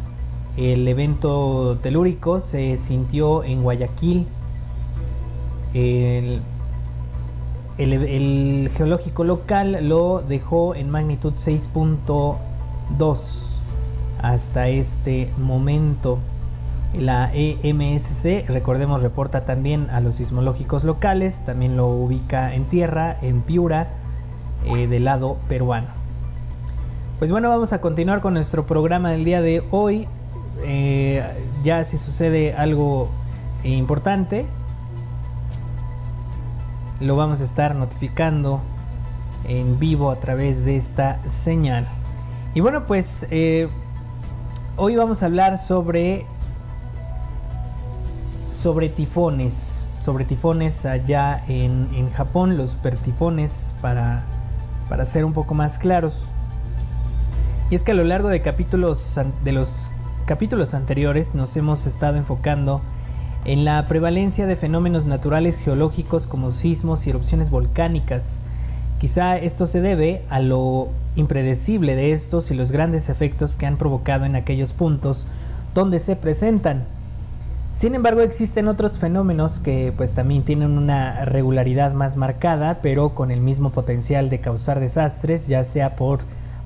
El 0.57 0.87
evento 0.87 1.81
telúrico 1.83 2.38
se 2.38 2.77
sintió 2.77 3.42
en 3.42 3.64
Guayaquil. 3.64 4.29
El, 5.74 6.42
el 7.77 8.70
geológico 8.77 9.24
local 9.24 9.88
lo 9.88 10.22
dejó 10.22 10.77
en 10.77 10.90
magnitud 10.90 11.33
6.2 11.33 13.54
hasta 14.32 14.68
este 14.68 15.30
momento. 15.38 16.18
La 16.98 17.30
EMSC, 17.34 18.48
recordemos, 18.48 19.02
reporta 19.02 19.44
también 19.44 19.90
a 19.90 20.00
los 20.00 20.14
sismológicos 20.14 20.84
locales, 20.84 21.44
también 21.44 21.76
lo 21.76 21.88
ubica 21.88 22.54
en 22.54 22.64
tierra, 22.64 23.16
en 23.20 23.42
Piura, 23.42 23.88
eh, 24.64 24.87
del 24.87 25.04
lado 25.04 25.37
peruano. 25.48 25.88
Pues 27.18 27.32
bueno, 27.32 27.48
vamos 27.48 27.72
a 27.72 27.80
continuar 27.80 28.20
con 28.20 28.34
nuestro 28.34 28.64
programa 28.64 29.10
del 29.10 29.24
día 29.24 29.42
de 29.42 29.62
hoy. 29.70 30.06
Eh, 30.64 31.22
ya 31.64 31.84
si 31.84 31.98
sucede 31.98 32.54
algo 32.54 33.10
importante, 33.64 34.46
lo 37.00 37.16
vamos 37.16 37.40
a 37.40 37.44
estar 37.44 37.74
notificando 37.74 38.60
en 39.48 39.78
vivo 39.78 40.10
a 40.10 40.16
través 40.16 40.64
de 40.64 40.76
esta 40.76 41.18
señal. 41.28 41.88
Y 42.54 42.60
bueno, 42.60 42.87
pues 42.87 43.26
eh, 43.30 43.68
Hoy 44.76 44.96
vamos 44.96 45.22
a 45.22 45.26
hablar 45.26 45.56
sobre 45.56 46.26
sobre 48.50 48.88
tifones, 48.88 49.88
sobre 50.00 50.24
tifones 50.24 50.84
allá 50.84 51.44
en, 51.46 52.10
Japón, 52.10 52.56
los 52.56 52.74
pertifones 52.74 53.72
para, 53.80 54.24
para 54.88 55.04
ser 55.04 55.24
un 55.24 55.32
poco 55.32 55.54
más 55.54 55.78
claros. 55.78 56.26
Y 57.70 57.76
es 57.76 57.84
que 57.84 57.92
a 57.92 57.94
lo 57.94 58.02
largo 58.02 58.28
de 58.28 58.42
capítulos 58.42 59.16
de 59.44 59.52
los 59.52 59.92
capítulos 60.26 60.74
anteriores 60.74 61.37
nos 61.37 61.56
hemos 61.56 61.87
estado 61.87 62.16
enfocando 62.16 62.80
en 63.44 63.64
la 63.64 63.87
prevalencia 63.87 64.44
de 64.46 64.56
fenómenos 64.56 65.06
naturales 65.06 65.60
geológicos 65.60 66.26
como 66.26 66.50
sismos 66.50 67.06
y 67.06 67.10
erupciones 67.10 67.48
volcánicas. 67.48 68.42
Quizá 69.05 69.37
esto 69.37 69.67
se 69.67 69.83
debe 69.83 70.23
a 70.31 70.40
lo 70.40 70.88
impredecible 71.14 71.95
de 71.95 72.12
estos 72.12 72.51
y 72.51 72.55
los 72.55 72.73
grandes 72.73 73.11
efectos 73.11 73.55
que 73.55 73.67
han 73.67 73.77
provocado 73.77 74.25
en 74.25 74.35
aquellos 74.35 74.73
puntos 74.73 75.27
donde 75.75 75.99
se 75.99 76.17
presentan. 76.17 76.85
Sin 77.73 77.95
embargo, 77.95 78.23
existen 78.23 78.67
otros 78.67 78.97
fenómenos 78.97 79.61
que 79.61 79.93
pues 79.95 80.14
también 80.14 80.43
tienen 80.43 80.79
una 80.79 81.27
regularidad 81.27 81.93
más 81.93 82.17
marcada, 82.17 82.79
pero 82.81 83.14
con 83.14 83.31
el 83.31 83.43
mismo 83.43 83.73
potencial 83.73 84.31
de 84.31 84.40
causar 84.40 84.81
desastres, 84.81 85.49
ya 85.49 85.64
sea 85.64 85.97
por 85.97 86.21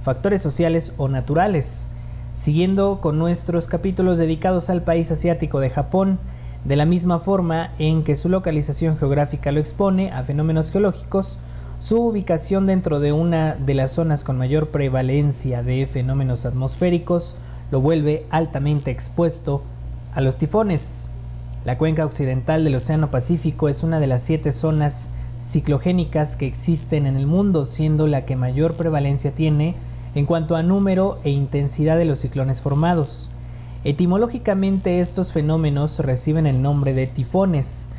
factores 0.04 0.40
sociales 0.40 0.92
o 0.96 1.08
naturales. 1.08 1.88
Siguiendo 2.34 3.00
con 3.00 3.18
nuestros 3.18 3.66
capítulos 3.66 4.16
dedicados 4.16 4.70
al 4.70 4.82
país 4.82 5.10
asiático 5.10 5.58
de 5.58 5.70
Japón, 5.70 6.20
de 6.64 6.76
la 6.76 6.86
misma 6.86 7.18
forma 7.18 7.72
en 7.80 8.04
que 8.04 8.14
su 8.14 8.28
localización 8.28 8.96
geográfica 8.96 9.50
lo 9.50 9.58
expone 9.58 10.12
a 10.12 10.22
fenómenos 10.22 10.70
geológicos, 10.70 11.40
su 11.80 12.00
ubicación 12.00 12.66
dentro 12.66 12.98
de 12.98 13.12
una 13.12 13.54
de 13.54 13.74
las 13.74 13.92
zonas 13.92 14.24
con 14.24 14.36
mayor 14.36 14.70
prevalencia 14.70 15.62
de 15.62 15.86
fenómenos 15.86 16.44
atmosféricos 16.44 17.36
lo 17.70 17.80
vuelve 17.80 18.26
altamente 18.30 18.90
expuesto 18.90 19.62
a 20.14 20.20
los 20.20 20.38
tifones. 20.38 21.08
La 21.64 21.78
cuenca 21.78 22.04
occidental 22.04 22.64
del 22.64 22.74
Océano 22.74 23.10
Pacífico 23.10 23.68
es 23.68 23.82
una 23.82 24.00
de 24.00 24.08
las 24.08 24.22
siete 24.22 24.52
zonas 24.52 25.10
ciclogénicas 25.40 26.34
que 26.34 26.46
existen 26.46 27.06
en 27.06 27.16
el 27.16 27.26
mundo, 27.26 27.64
siendo 27.64 28.08
la 28.08 28.24
que 28.24 28.34
mayor 28.34 28.74
prevalencia 28.74 29.32
tiene 29.32 29.76
en 30.14 30.26
cuanto 30.26 30.56
a 30.56 30.64
número 30.64 31.18
e 31.22 31.30
intensidad 31.30 31.96
de 31.96 32.06
los 32.06 32.20
ciclones 32.20 32.60
formados. 32.60 33.30
Etimológicamente 33.84 34.98
estos 34.98 35.30
fenómenos 35.30 36.00
reciben 36.00 36.46
el 36.46 36.60
nombre 36.60 36.92
de 36.92 37.06
tifones, 37.06 37.90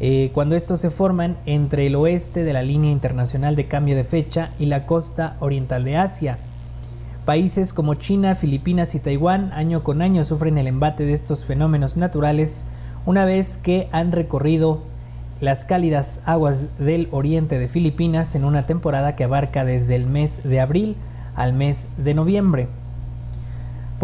eh, 0.00 0.30
cuando 0.32 0.56
estos 0.56 0.80
se 0.80 0.90
forman 0.90 1.36
entre 1.46 1.86
el 1.86 1.94
oeste 1.94 2.44
de 2.44 2.52
la 2.52 2.62
línea 2.62 2.90
internacional 2.90 3.54
de 3.56 3.66
cambio 3.66 3.94
de 3.94 4.04
fecha 4.04 4.50
y 4.58 4.66
la 4.66 4.86
costa 4.86 5.36
oriental 5.40 5.84
de 5.84 5.96
Asia. 5.96 6.38
Países 7.24 7.72
como 7.72 7.94
China, 7.94 8.34
Filipinas 8.34 8.94
y 8.94 9.00
Taiwán 9.00 9.52
año 9.52 9.82
con 9.82 10.02
año 10.02 10.24
sufren 10.24 10.58
el 10.58 10.66
embate 10.66 11.06
de 11.06 11.14
estos 11.14 11.44
fenómenos 11.44 11.96
naturales 11.96 12.66
una 13.06 13.24
vez 13.24 13.56
que 13.56 13.88
han 13.92 14.12
recorrido 14.12 14.82
las 15.40 15.64
cálidas 15.64 16.20
aguas 16.26 16.78
del 16.78 17.08
oriente 17.10 17.58
de 17.58 17.68
Filipinas 17.68 18.34
en 18.34 18.44
una 18.44 18.66
temporada 18.66 19.16
que 19.16 19.24
abarca 19.24 19.64
desde 19.64 19.94
el 19.94 20.06
mes 20.06 20.42
de 20.44 20.60
abril 20.60 20.96
al 21.34 21.52
mes 21.52 21.88
de 21.96 22.14
noviembre. 22.14 22.68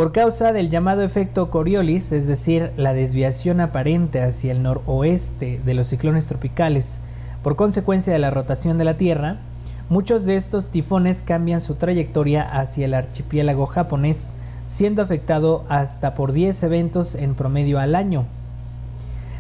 Por 0.01 0.13
causa 0.13 0.55
del 0.55 0.71
llamado 0.71 1.03
efecto 1.03 1.51
Coriolis, 1.51 2.11
es 2.13 2.27
decir, 2.27 2.73
la 2.79 2.95
desviación 2.95 3.61
aparente 3.61 4.23
hacia 4.23 4.53
el 4.53 4.63
noroeste 4.63 5.61
de 5.63 5.75
los 5.75 5.89
ciclones 5.89 6.27
tropicales 6.27 7.03
por 7.43 7.55
consecuencia 7.55 8.11
de 8.11 8.19
la 8.19 8.31
rotación 8.31 8.79
de 8.79 8.87
la 8.87 8.97
Tierra, 8.97 9.41
muchos 9.91 10.25
de 10.25 10.37
estos 10.37 10.69
tifones 10.69 11.21
cambian 11.21 11.61
su 11.61 11.75
trayectoria 11.75 12.45
hacia 12.45 12.87
el 12.87 12.95
archipiélago 12.95 13.67
japonés, 13.67 14.33
siendo 14.69 15.03
afectado 15.03 15.67
hasta 15.69 16.15
por 16.15 16.33
10 16.33 16.63
eventos 16.63 17.15
en 17.15 17.35
promedio 17.35 17.79
al 17.79 17.95
año. 17.95 18.25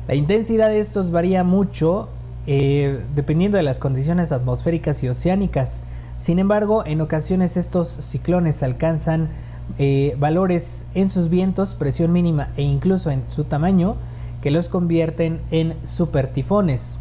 La 0.08 0.14
intensidad 0.14 0.68
de 0.68 0.80
estos 0.80 1.10
varía 1.10 1.42
mucho 1.42 2.10
eh, 2.46 3.02
dependiendo 3.14 3.56
de 3.56 3.62
las 3.62 3.78
condiciones 3.78 4.30
atmosféricas 4.30 5.02
y 5.04 5.08
oceánicas. 5.08 5.84
Sin 6.18 6.38
embargo, 6.38 6.84
en 6.84 7.00
ocasiones 7.00 7.56
estos 7.56 7.88
ciclones 7.88 8.62
alcanzan 8.62 9.30
eh, 9.78 10.14
valores 10.18 10.86
en 10.94 11.08
sus 11.08 11.28
vientos, 11.28 11.74
presión 11.74 12.12
mínima 12.12 12.48
e 12.56 12.62
incluso 12.62 13.10
en 13.10 13.24
su 13.28 13.44
tamaño 13.44 13.96
que 14.42 14.50
los 14.50 14.68
convierten 14.68 15.40
en 15.50 15.74
supertifones. 15.84 16.98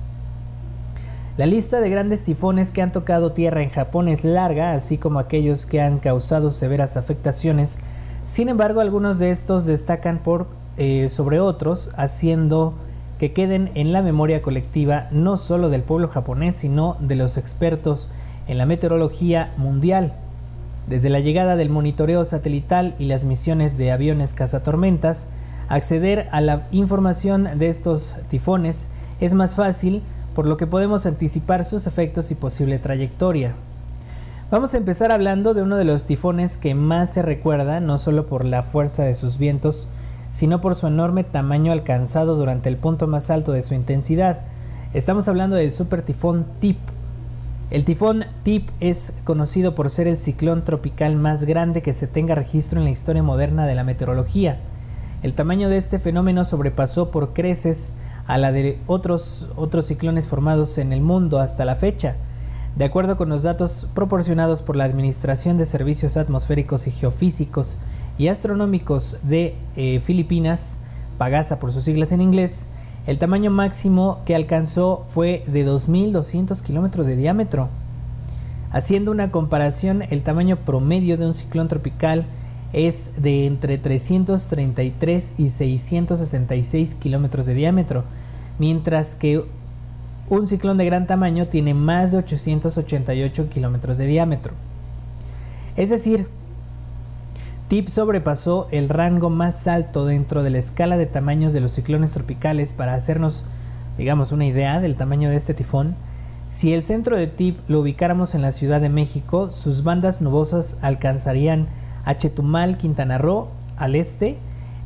La 1.37 1.45
lista 1.45 1.79
de 1.79 1.89
grandes 1.89 2.23
tifones 2.23 2.71
que 2.71 2.81
han 2.81 2.91
tocado 2.91 3.31
tierra 3.31 3.63
en 3.63 3.69
Japón 3.69 4.09
es 4.09 4.25
larga, 4.25 4.73
así 4.73 4.97
como 4.97 5.19
aquellos 5.19 5.65
que 5.65 5.79
han 5.79 5.99
causado 5.99 6.51
severas 6.51 6.97
afectaciones. 6.97 7.79
Sin 8.25 8.49
embargo, 8.49 8.81
algunos 8.81 9.19
de 9.19 9.31
estos 9.31 9.65
destacan 9.65 10.17
por 10.17 10.47
eh, 10.77 11.07
sobre 11.07 11.39
otros, 11.39 11.91
haciendo 11.95 12.73
que 13.19 13.33
queden 13.33 13.71
en 13.75 13.91
la 13.93 14.01
memoria 14.01 14.41
colectiva 14.41 15.07
no 15.11 15.37
solo 15.37 15.69
del 15.69 15.83
pueblo 15.83 16.07
japonés, 16.07 16.55
sino 16.55 16.95
de 16.99 17.15
los 17.15 17.37
expertos 17.37 18.09
en 18.47 18.57
la 18.57 18.65
meteorología 18.65 19.53
mundial. 19.57 20.13
Desde 20.89 21.09
la 21.09 21.19
llegada 21.19 21.55
del 21.55 21.69
monitoreo 21.69 22.25
satelital 22.25 22.95
y 22.97 23.05
las 23.05 23.23
misiones 23.23 23.77
de 23.77 23.91
aviones 23.91 24.33
cazatormentas, 24.33 25.27
acceder 25.67 26.27
a 26.31 26.41
la 26.41 26.67
información 26.71 27.59
de 27.59 27.69
estos 27.69 28.15
tifones 28.27 28.89
es 29.19 29.35
más 29.35 29.53
fácil, 29.53 30.01
por 30.33 30.47
lo 30.47 30.57
que 30.57 30.65
podemos 30.65 31.05
anticipar 31.05 31.63
sus 31.63 31.85
efectos 31.85 32.31
y 32.31 32.35
posible 32.35 32.79
trayectoria. 32.79 33.53
Vamos 34.49 34.73
a 34.73 34.77
empezar 34.77 35.11
hablando 35.11 35.53
de 35.53 35.61
uno 35.61 35.77
de 35.77 35.85
los 35.85 36.07
tifones 36.07 36.57
que 36.57 36.73
más 36.73 37.13
se 37.13 37.21
recuerda, 37.21 37.79
no 37.81 37.99
solo 37.99 38.25
por 38.25 38.43
la 38.43 38.63
fuerza 38.63 39.03
de 39.03 39.13
sus 39.13 39.37
vientos, 39.37 39.89
sino 40.31 40.59
por 40.59 40.73
su 40.73 40.87
enorme 40.87 41.23
tamaño 41.23 41.71
alcanzado 41.71 42.35
durante 42.35 42.67
el 42.67 42.77
punto 42.77 43.05
más 43.05 43.29
alto 43.29 43.51
de 43.51 43.61
su 43.61 43.75
intensidad. 43.75 44.41
Estamos 44.95 45.27
hablando 45.27 45.55
del 45.55 45.71
super 45.71 46.01
tifón 46.01 46.47
Tip, 46.59 46.79
el 47.71 47.85
tifón 47.85 48.25
Tip 48.41 48.69
es 48.79 49.13
conocido 49.23 49.75
por 49.75 49.91
ser 49.91 50.07
el 50.07 50.17
ciclón 50.17 50.63
tropical 50.63 51.15
más 51.15 51.43
grande 51.43 51.83
que 51.83 51.93
se 51.93 52.07
tenga 52.07 52.33
registro 52.33 52.79
en 52.79 52.85
la 52.85 52.91
historia 52.91 53.21
moderna 53.21 53.67
de 53.67 53.75
la 53.75 53.83
meteorología. 53.83 54.57
El 55.21 55.35
tamaño 55.35 55.69
de 55.69 55.77
este 55.77 55.99
fenómeno 55.99 56.45
sobrepasó 56.45 57.11
por 57.11 57.33
creces 57.33 57.93
a 58.25 58.39
la 58.39 58.51
de 58.51 58.79
otros, 58.87 59.49
otros 59.55 59.85
ciclones 59.85 60.25
formados 60.25 60.79
en 60.79 60.93
el 60.93 61.01
mundo 61.01 61.39
hasta 61.39 61.63
la 61.63 61.75
fecha. 61.75 62.15
De 62.75 62.85
acuerdo 62.85 63.17
con 63.17 63.29
los 63.29 63.43
datos 63.43 63.87
proporcionados 63.93 64.63
por 64.63 64.75
la 64.75 64.85
Administración 64.85 65.57
de 65.57 65.65
Servicios 65.65 66.17
Atmosféricos 66.17 66.87
y 66.87 66.91
Geofísicos 66.91 67.77
y 68.17 68.29
Astronómicos 68.29 69.17
de 69.21 69.55
eh, 69.75 69.99
Filipinas, 69.99 70.79
PAGASA 71.19 71.59
por 71.59 71.71
sus 71.71 71.83
siglas 71.83 72.11
en 72.13 72.21
inglés, 72.21 72.67
el 73.09 73.17
tamaño 73.17 73.49
máximo 73.49 74.21
que 74.23 74.35
alcanzó 74.35 75.03
fue 75.09 75.43
de 75.47 75.65
2.200 75.65 76.61
kilómetros 76.61 77.07
de 77.07 77.15
diámetro. 77.15 77.67
Haciendo 78.71 79.11
una 79.11 79.31
comparación, 79.31 80.03
el 80.11 80.21
tamaño 80.21 80.57
promedio 80.57 81.17
de 81.17 81.25
un 81.25 81.33
ciclón 81.33 81.67
tropical 81.67 82.27
es 82.71 83.13
de 83.17 83.47
entre 83.47 83.79
333 83.79 85.33
y 85.39 85.49
666 85.49 86.93
kilómetros 86.93 87.47
de 87.47 87.55
diámetro, 87.55 88.03
mientras 88.59 89.15
que 89.15 89.43
un 90.29 90.45
ciclón 90.45 90.77
de 90.77 90.85
gran 90.85 91.07
tamaño 91.07 91.47
tiene 91.47 91.73
más 91.73 92.11
de 92.11 92.19
888 92.19 93.49
kilómetros 93.49 93.97
de 93.97 94.05
diámetro. 94.05 94.53
Es 95.75 95.89
decir, 95.89 96.27
Tip 97.69 97.87
sobrepasó 97.87 98.67
el 98.71 98.89
rango 98.89 99.29
más 99.29 99.67
alto 99.67 100.07
dentro 100.07 100.41
de 100.41 100.49
la 100.49 100.57
escala 100.57 100.97
de 100.97 101.05
tamaños 101.05 101.53
de 101.53 101.59
los 101.59 101.73
ciclones 101.73 102.13
tropicales 102.13 102.73
para 102.73 102.95
hacernos, 102.95 103.45
digamos, 103.95 104.31
una 104.31 104.47
idea 104.47 104.79
del 104.79 104.97
tamaño 104.97 105.29
de 105.29 105.35
este 105.35 105.53
tifón. 105.53 105.93
Si 106.47 106.73
el 106.73 106.81
centro 106.81 107.15
de 107.15 107.27
Tip 107.27 107.59
lo 107.67 107.81
ubicáramos 107.81 108.33
en 108.33 108.41
la 108.41 108.53
Ciudad 108.53 108.81
de 108.81 108.89
México, 108.89 109.51
sus 109.51 109.83
bandas 109.83 110.19
nubosas 110.19 110.77
alcanzarían 110.81 111.67
a 112.05 112.17
Chetumal, 112.17 112.75
Quintana 112.77 113.19
Roo 113.19 113.49
al 113.77 113.95
este 113.95 114.37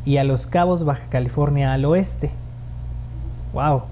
y 0.03 0.17
a 0.17 0.25
Los 0.25 0.45
Cabos, 0.45 0.83
Baja 0.83 1.07
California 1.07 1.71
al 1.71 1.85
oeste. 1.85 2.31
¡Wow! 3.53 3.83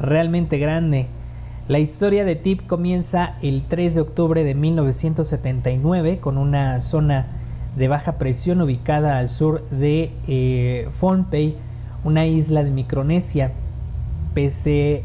Realmente 0.00 0.58
grande. 0.58 1.06
La 1.68 1.78
historia 1.78 2.24
de 2.24 2.34
Tip 2.34 2.66
comienza 2.66 3.36
el 3.40 3.62
3 3.68 3.94
de 3.94 4.00
octubre 4.00 4.42
de 4.42 4.56
1979 4.56 6.18
con 6.18 6.38
una 6.38 6.80
zona 6.80 7.36
de 7.76 7.88
baja 7.88 8.18
presión 8.18 8.60
ubicada 8.60 9.18
al 9.18 9.28
sur 9.28 9.68
de 9.70 10.12
eh, 10.26 10.88
una 12.04 12.26
isla 12.26 12.64
de 12.64 12.70
Micronesia. 12.70 13.52
Pese 14.34 15.04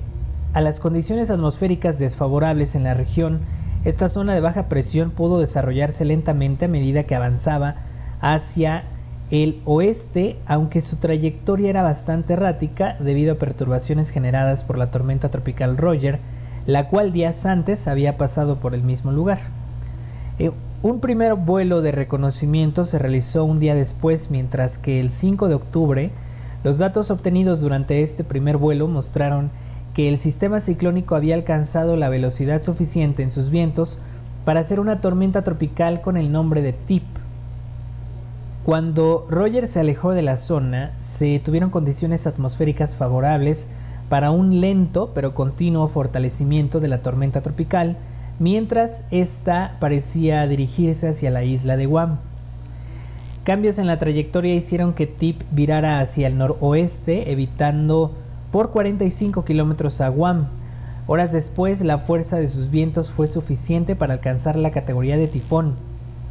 a 0.54 0.62
las 0.62 0.80
condiciones 0.80 1.30
atmosféricas 1.30 2.00
desfavorables 2.00 2.76
en 2.76 2.84
la 2.84 2.94
región, 2.94 3.40
esta 3.84 4.10
zona 4.10 4.34
de 4.34 4.42
baja 4.42 4.68
presión 4.68 5.12
pudo 5.12 5.40
desarrollarse 5.40 6.06
lentamente 6.06 6.66
a 6.66 6.70
medida 6.70 7.04
que 7.04 7.16
avanzaba 7.16 7.76
hacia 8.20 8.84
el 9.32 9.62
oeste, 9.66 10.38
aunque 10.46 10.82
su 10.82 10.98
trayectoria 10.98 11.70
era 11.70 11.84
bastante 11.84 12.34
errática 12.34 12.96
debido 13.00 13.34
a 13.34 13.38
perturbaciones 13.38 14.12
generadas 14.12 14.64
por 14.64 14.78
la 14.78 14.92
tormenta 14.92 15.30
tropical 15.30 15.78
Roger, 15.78 16.20
la 16.66 16.88
cual 16.88 17.12
días 17.12 17.46
antes 17.46 17.88
había 17.88 18.18
pasado 18.18 18.58
por 18.58 18.74
el 18.74 18.84
mismo 18.84 19.12
lugar. 19.12 19.40
Eh, 20.40 20.52
un 20.86 21.00
primer 21.00 21.34
vuelo 21.34 21.82
de 21.82 21.92
reconocimiento 21.92 22.86
se 22.86 23.00
realizó 23.00 23.44
un 23.44 23.60
día 23.60 23.74
después, 23.74 24.30
mientras 24.30 24.78
que 24.78 25.00
el 25.00 25.10
5 25.10 25.48
de 25.48 25.56
octubre 25.56 26.12
los 26.64 26.78
datos 26.78 27.10
obtenidos 27.10 27.60
durante 27.60 28.04
este 28.04 28.24
primer 28.24 28.58
vuelo 28.58 28.88
mostraron 28.88 29.50
que 29.96 30.08
el 30.10 30.20
sistema 30.20 30.60
ciclónico 30.60 31.16
había 31.16 31.34
alcanzado 31.34 31.96
la 31.96 32.10
velocidad 32.10 32.62
suficiente 32.62 33.24
en 33.24 33.32
sus 33.32 33.50
vientos 33.50 33.98
para 34.46 34.60
hacer 34.60 34.80
una 34.80 35.02
tormenta 35.02 35.42
tropical 35.42 36.02
con 36.02 36.18
el 36.18 36.32
nombre 36.32 36.62
de 36.62 36.74
Tip. 36.74 37.04
Cuando 38.64 39.26
Roger 39.28 39.66
se 39.66 39.80
alejó 39.80 40.12
de 40.12 40.22
la 40.22 40.38
zona, 40.38 40.92
se 41.00 41.40
tuvieron 41.40 41.72
condiciones 41.72 42.28
atmosféricas 42.28 42.96
favorables 42.96 43.70
para 44.08 44.30
un 44.30 44.62
lento 44.62 45.14
pero 45.16 45.34
continuo 45.34 45.88
fortalecimiento 45.88 46.80
de 46.80 46.90
la 46.90 47.02
tormenta 47.02 47.42
tropical, 47.42 47.98
mientras 48.40 49.06
ésta 49.12 49.78
parecía 49.80 50.46
dirigirse 50.48 51.08
hacia 51.08 51.32
la 51.32 51.44
isla 51.44 51.78
de 51.78 51.86
Guam. 51.86 52.18
Cambios 53.44 53.78
en 53.78 53.88
la 53.88 54.00
trayectoria 54.00 54.56
hicieron 54.56 54.94
que 54.94 55.06
Tip 55.06 55.42
virara 55.52 56.00
hacia 56.00 56.28
el 56.28 56.38
noroeste, 56.38 57.32
evitando 57.32 58.12
por 58.52 58.72
45 58.72 59.46
kilómetros 59.46 60.02
a 60.02 60.10
Guam. 60.10 60.48
Horas 61.08 61.32
después, 61.32 61.82
la 61.82 62.00
fuerza 62.00 62.38
de 62.38 62.48
sus 62.48 62.72
vientos 62.72 63.12
fue 63.12 63.28
suficiente 63.28 63.96
para 63.96 64.14
alcanzar 64.14 64.56
la 64.56 64.72
categoría 64.72 65.18
de 65.18 65.28
tifón. 65.28 65.76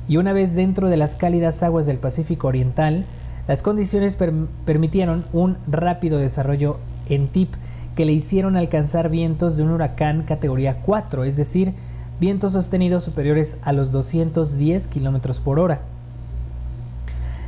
y 0.09 0.19
una 0.19 0.33
vez 0.35 0.55
dentro 0.55 0.88
de 0.90 0.99
las 0.99 1.17
cálidas 1.17 1.62
aguas 1.62 1.87
del 1.87 1.99
Pacífico 1.99 2.49
Oriental, 2.49 3.07
las 3.47 3.62
condiciones 3.62 4.19
permitieron 4.64 5.25
un 5.33 5.57
rápido 5.67 6.19
desarrollo 6.19 6.79
en 7.09 7.29
TIP 7.29 7.55
que 7.95 8.05
le 8.05 8.12
hicieron 8.12 8.57
alcanzar 8.57 9.09
vientos 9.09 9.57
de 9.57 9.62
un 9.62 9.71
huracán 9.71 10.25
categoría 10.25 10.81
4, 10.83 11.25
es 11.25 11.37
decir, 11.37 11.73
vientos 12.20 12.53
sostenidos 12.53 13.05
superiores 13.05 13.57
a 13.62 13.72
los 13.72 13.92
210 13.92 14.88
km 14.88 15.40
por 15.40 15.59
hora. 15.59 15.81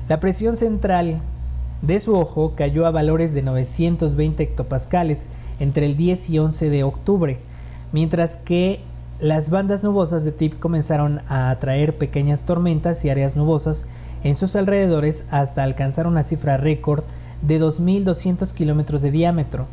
La 0.09 0.20
presión 0.20 0.57
central 0.57 1.20
de 1.83 2.00
su 2.00 2.14
ojo 2.14 2.55
cayó 2.57 2.87
a 2.87 2.90
valores 2.90 3.35
de 3.35 3.42
920 3.42 4.42
hectopascales 4.42 5.29
entre 5.61 5.87
el 5.87 5.96
10 5.96 6.31
y 6.31 6.38
11 6.38 6.70
de 6.70 6.85
octubre, 6.85 7.38
mientras 7.92 8.37
que 8.37 8.81
las 9.20 9.50
bandas 9.50 9.83
nubosas 9.83 10.24
de 10.24 10.33
TIP 10.33 10.59
comenzaron 10.59 11.20
a 11.29 11.50
atraer 11.50 11.96
pequeñas 11.96 12.42
tormentas 12.42 13.05
y 13.05 13.11
áreas 13.11 13.37
nubosas 13.37 13.87
en 14.24 14.35
sus 14.35 14.57
alrededores 14.57 15.24
hasta 15.31 15.62
alcanzar 15.62 16.07
una 16.07 16.22
cifra 16.22 16.57
récord 16.57 17.05
de 17.42 17.61
2.200 17.61 18.52
kilómetros 18.52 19.02
de 19.02 19.11
diámetro, 19.11 19.66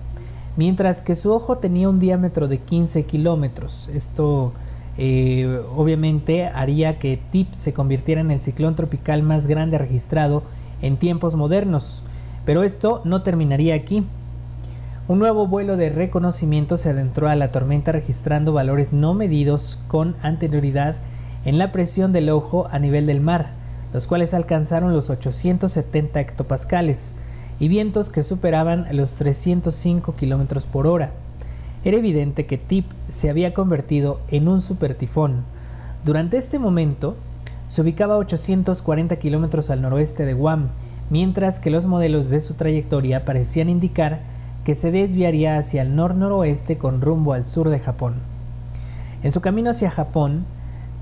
mientras 0.55 1.01
que 1.01 1.15
su 1.15 1.31
ojo 1.31 1.57
tenía 1.57 1.89
un 1.89 1.99
diámetro 1.99 2.47
de 2.47 2.59
15 2.59 3.03
kilómetros. 3.03 3.89
Esto 3.93 4.53
eh, 4.97 5.61
obviamente 5.75 6.45
haría 6.45 6.99
que 6.99 7.17
TIP 7.17 7.53
se 7.55 7.73
convirtiera 7.73 8.21
en 8.21 8.31
el 8.31 8.39
ciclón 8.39 8.75
tropical 8.75 9.23
más 9.23 9.47
grande 9.47 9.77
registrado 9.77 10.43
en 10.81 10.97
tiempos 10.97 11.35
modernos, 11.35 12.03
pero 12.45 12.63
esto 12.63 13.01
no 13.05 13.23
terminaría 13.23 13.75
aquí. 13.75 14.05
Un 15.07 15.19
nuevo 15.19 15.47
vuelo 15.47 15.75
de 15.75 15.89
reconocimiento 15.89 16.77
se 16.77 16.89
adentró 16.89 17.27
a 17.27 17.35
la 17.35 17.51
tormenta 17.51 17.91
registrando 17.91 18.53
valores 18.53 18.93
no 18.93 19.13
medidos 19.13 19.79
con 19.87 20.15
anterioridad 20.21 20.95
en 21.43 21.57
la 21.57 21.71
presión 21.71 22.13
del 22.13 22.29
ojo 22.29 22.67
a 22.71 22.79
nivel 22.79 23.05
del 23.05 23.19
mar, 23.19 23.49
los 23.93 24.07
cuales 24.07 24.33
alcanzaron 24.33 24.93
los 24.93 25.09
870 25.09 26.19
hectopascales 26.19 27.15
y 27.59 27.67
vientos 27.67 28.09
que 28.09 28.23
superaban 28.23 28.87
los 28.91 29.15
305 29.15 30.13
km 30.13 30.65
por 30.65 30.87
hora. 30.87 31.11
Era 31.85 31.97
evidente 31.97 32.45
que 32.45 32.57
Tip 32.57 32.85
se 33.09 33.29
había 33.29 33.53
convertido 33.53 34.21
en 34.29 34.47
un 34.47 34.61
supertifón. 34.61 35.43
Durante 36.05 36.37
este 36.37 36.57
momento, 36.57 37.15
se 37.67 37.81
ubicaba 37.81 38.15
a 38.15 38.19
840 38.19 39.17
kilómetros 39.17 39.69
al 39.69 39.81
noroeste 39.81 40.25
de 40.25 40.33
Guam, 40.33 40.69
mientras 41.09 41.59
que 41.59 41.69
los 41.69 41.87
modelos 41.87 42.29
de 42.29 42.39
su 42.39 42.53
trayectoria 42.53 43.25
parecían 43.25 43.67
indicar 43.67 44.21
que 44.63 44.75
se 44.75 44.91
desviaría 44.91 45.57
hacia 45.57 45.81
el 45.81 45.95
nor-noroeste 45.95 46.77
con 46.77 47.01
rumbo 47.01 47.33
al 47.33 47.45
sur 47.45 47.69
de 47.69 47.79
Japón. 47.79 48.15
En 49.21 49.31
su 49.31 49.41
camino 49.41 49.69
hacia 49.69 49.91
Japón, 49.91 50.45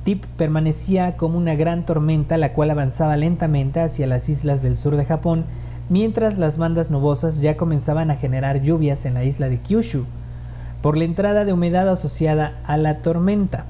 Tip 0.04 0.26
permanecía 0.36 1.16
como 1.16 1.38
una 1.38 1.54
gran 1.54 1.86
tormenta 1.86 2.38
la 2.38 2.54
cual 2.54 2.72
avanzaba 2.72 3.18
lentamente 3.18 3.82
hacia 3.82 4.08
las 4.08 4.30
islas 4.30 4.64
del 4.64 4.78
sur 4.78 4.96
de 4.96 5.06
Japón, 5.06 5.46
mientras 5.90 6.40
las 6.40 6.58
bandas 6.58 6.90
nubosas 6.90 7.40
ya 7.40 7.56
comenzaban 7.56 8.10
a 8.10 8.16
generar 8.16 8.64
lluvias 8.64 9.06
en 9.06 9.14
la 9.14 9.24
isla 9.24 9.48
de 9.48 9.60
Kyushu, 9.60 10.06
por 10.82 10.98
la 10.98 11.04
entrada 11.04 11.46
de 11.46 11.54
humedad 11.54 11.88
asociada 11.90 12.60
a 12.66 12.78
la 12.78 13.02
tormenta. 13.02 13.66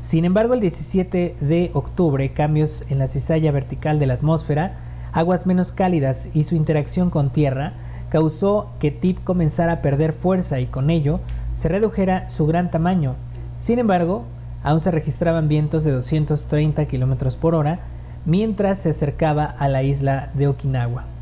Sin 0.00 0.24
embargo, 0.24 0.54
el 0.54 0.60
17 0.60 1.36
de 1.40 1.70
octubre, 1.74 2.30
cambios 2.30 2.84
en 2.88 2.98
la 2.98 3.08
cizalla 3.08 3.50
vertical 3.50 3.98
de 3.98 4.06
la 4.06 4.14
atmósfera, 4.14 4.76
aguas 5.12 5.46
menos 5.46 5.72
cálidas 5.72 6.28
y 6.34 6.44
su 6.44 6.54
interacción 6.54 7.10
con 7.10 7.30
tierra 7.30 7.72
causó 8.08 8.70
que 8.78 8.90
Tip 8.90 9.22
comenzara 9.24 9.72
a 9.74 9.82
perder 9.82 10.12
fuerza 10.12 10.60
y 10.60 10.66
con 10.66 10.90
ello 10.90 11.20
se 11.52 11.68
redujera 11.68 12.28
su 12.28 12.46
gran 12.46 12.70
tamaño. 12.70 13.16
Sin 13.56 13.78
embargo, 13.78 14.24
aún 14.62 14.80
se 14.80 14.90
registraban 14.90 15.48
vientos 15.48 15.84
de 15.84 15.90
230 15.90 16.86
km 16.86 17.36
por 17.36 17.54
hora 17.54 17.80
mientras 18.24 18.78
se 18.78 18.90
acercaba 18.90 19.44
a 19.44 19.68
la 19.68 19.82
isla 19.82 20.30
de 20.34 20.48
Okinawa. 20.48 21.17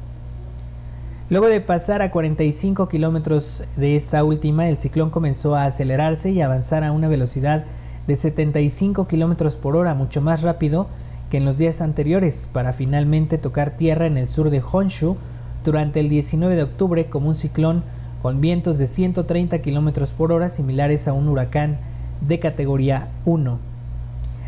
Luego 1.29 1.49
de 1.49 1.61
pasar 1.61 2.03
a 2.03 2.13
45 2.13 2.89
kilómetros 2.89 3.65
de 3.77 3.97
esta 3.97 4.23
última, 4.23 4.69
el 4.69 4.77
ciclón 4.77 5.11
comenzó 5.11 5.57
a 5.57 5.65
acelerarse 5.65 6.31
y 6.31 6.41
avanzar 6.41 6.85
a 6.85 6.93
una 6.93 7.09
velocidad 7.09 7.65
de 8.07 8.15
75 8.15 9.09
km 9.09 9.57
por 9.57 9.75
hora, 9.75 9.95
mucho 9.95 10.21
más 10.21 10.43
rápido 10.43 10.87
que 11.29 11.39
en 11.39 11.45
los 11.45 11.59
días 11.59 11.81
anteriores, 11.81 12.49
para 12.53 12.73
finalmente 12.73 13.39
tocar 13.39 13.71
tierra 13.77 14.07
en 14.07 14.19
el 14.19 14.29
sur 14.29 14.51
de 14.51 14.63
Honshu 14.63 15.17
durante 15.65 15.99
el 15.99 16.09
19 16.09 16.55
de 16.55 16.63
octubre 16.63 17.07
como 17.07 17.27
un 17.27 17.35
ciclón 17.35 17.83
con 18.23 18.41
vientos 18.41 18.79
de 18.79 18.87
130 18.87 19.59
km 19.63 20.13
por 20.13 20.31
hora 20.31 20.49
similares 20.49 21.09
a 21.09 21.13
un 21.13 21.29
huracán 21.29 21.79
de 22.21 22.39
categoría 22.39 23.09
1. 23.25 23.59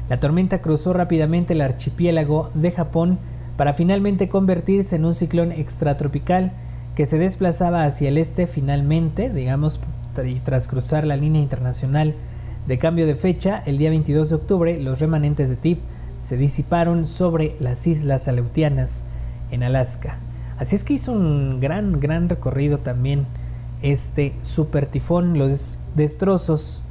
La 0.08 0.20
tormenta 0.20 0.62
cruzó 0.62 0.92
rápidamente 0.92 1.54
el 1.54 1.60
archipiélago 1.60 2.50
de 2.54 2.70
Japón 2.70 3.18
para 3.56 3.74
finalmente 3.74 4.28
convertirse 4.28 4.94
en 4.94 5.04
un 5.04 5.14
ciclón 5.16 5.50
extratropical 5.50 6.52
que 6.98 7.06
se 7.06 7.16
desplazaba 7.16 7.84
hacia 7.84 8.08
el 8.08 8.18
este 8.18 8.48
finalmente, 8.48 9.30
digamos, 9.30 9.78
tras 10.42 10.66
cruzar 10.66 11.06
la 11.06 11.16
línea 11.16 11.40
internacional 11.40 12.16
de 12.66 12.76
cambio 12.76 13.06
de 13.06 13.14
fecha, 13.14 13.62
el 13.66 13.78
día 13.78 13.90
22 13.90 14.30
de 14.30 14.34
octubre 14.34 14.82
los 14.82 14.98
remanentes 14.98 15.48
de 15.48 15.54
Tip 15.54 15.78
se 16.18 16.36
disiparon 16.36 17.06
sobre 17.06 17.54
las 17.60 17.86
islas 17.86 18.26
Aleutianas 18.26 19.04
en 19.52 19.62
Alaska. 19.62 20.18
Así 20.58 20.74
es 20.74 20.82
que 20.82 20.94
hizo 20.94 21.12
un 21.12 21.60
gran, 21.60 22.00
gran 22.00 22.28
recorrido 22.28 22.78
también 22.78 23.26
este 23.80 24.34
super 24.40 24.86
tifón. 24.86 25.38
Los 25.38 25.78
destrozos 25.94 26.82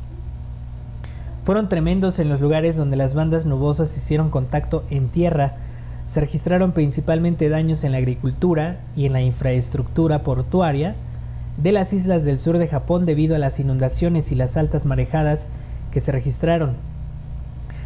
fueron 1.44 1.68
tremendos 1.68 2.18
en 2.20 2.30
los 2.30 2.40
lugares 2.40 2.78
donde 2.78 2.96
las 2.96 3.14
bandas 3.14 3.46
nubosas 3.46 3.98
hicieron 3.98 4.30
contacto 4.30 4.86
en 4.90 5.10
tierra. 5.10 5.56
Se 6.08 6.22
registraron 6.22 6.72
principalmente 6.72 7.50
daños 7.50 7.84
en 7.84 7.92
la 7.92 7.98
agricultura 7.98 8.80
y 8.96 9.06
en 9.06 9.14
la 9.14 9.22
infraestructura 9.22 10.24
portuaria 10.24 10.96
de 11.58 11.74
las 11.74 11.92
islas 11.92 12.24
del 12.24 12.40
sur 12.40 12.60
de 12.60 12.70
Japón 12.70 13.06
debido 13.06 13.36
a 13.36 13.40
las 13.40 13.60
inundaciones 13.60 14.32
y 14.32 14.36
las 14.36 14.56
altas 14.56 14.86
marejadas 14.86 15.50
que 15.92 16.00
se 16.00 16.14
registraron. 16.14 16.76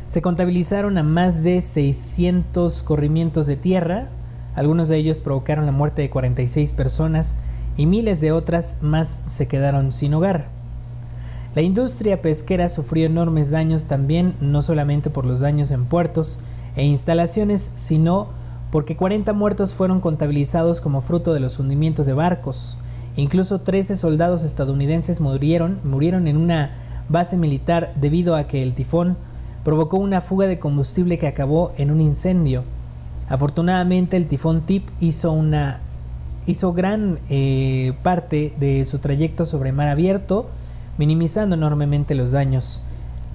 Se 0.05 0.21
contabilizaron 0.21 0.99
a 0.99 1.03
más 1.03 1.41
de 1.43 1.61
600 1.61 2.83
corrimientos 2.83 3.47
de 3.47 3.55
tierra, 3.55 4.09
algunos 4.55 4.87
de 4.87 4.97
ellos 4.97 5.19
provocaron 5.19 5.65
la 5.65 5.71
muerte 5.71 6.03
de 6.03 6.11
46 6.11 6.73
personas 6.73 7.35
y 7.75 7.87
miles 7.87 8.21
de 8.21 8.33
otras 8.33 8.77
más 8.81 9.21
se 9.25 9.47
quedaron 9.47 9.91
sin 9.91 10.13
hogar. 10.13 10.45
La 11.55 11.63
industria 11.63 12.21
pesquera 12.21 12.69
sufrió 12.69 13.07
enormes 13.07 13.49
daños 13.49 13.85
también, 13.85 14.35
no 14.41 14.61
solamente 14.61 15.09
por 15.09 15.25
los 15.25 15.39
daños 15.39 15.71
en 15.71 15.85
puertos 15.85 16.37
e 16.75 16.85
instalaciones, 16.85 17.71
sino 17.75 18.27
porque 18.71 18.95
40 18.95 19.33
muertos 19.33 19.73
fueron 19.73 19.99
contabilizados 19.99 20.81
como 20.81 21.01
fruto 21.01 21.33
de 21.33 21.39
los 21.39 21.59
hundimientos 21.59 22.05
de 22.05 22.13
barcos. 22.13 22.77
Incluso 23.17 23.61
13 23.61 23.97
soldados 23.97 24.43
estadounidenses 24.43 25.19
murieron, 25.19 25.79
murieron 25.83 26.27
en 26.27 26.37
una 26.37 26.71
base 27.09 27.35
militar 27.35 27.93
debido 27.99 28.35
a 28.35 28.47
que 28.47 28.63
el 28.63 28.73
tifón 28.73 29.17
provocó 29.63 29.97
una 29.97 30.21
fuga 30.21 30.47
de 30.47 30.59
combustible 30.59 31.17
que 31.17 31.27
acabó 31.27 31.73
en 31.77 31.91
un 31.91 31.99
incendio. 31.99 32.63
Afortunadamente 33.27 34.17
el 34.17 34.27
tifón 34.27 34.61
Tip 34.61 34.87
hizo 34.99 35.31
una 35.31 35.81
hizo 36.47 36.73
gran 36.73 37.19
eh, 37.29 37.93
parte 38.03 38.53
de 38.59 38.83
su 38.85 38.99
trayecto 38.99 39.45
sobre 39.45 39.71
mar 39.71 39.87
abierto, 39.87 40.49
minimizando 40.97 41.55
enormemente 41.55 42.15
los 42.15 42.31
daños 42.31 42.81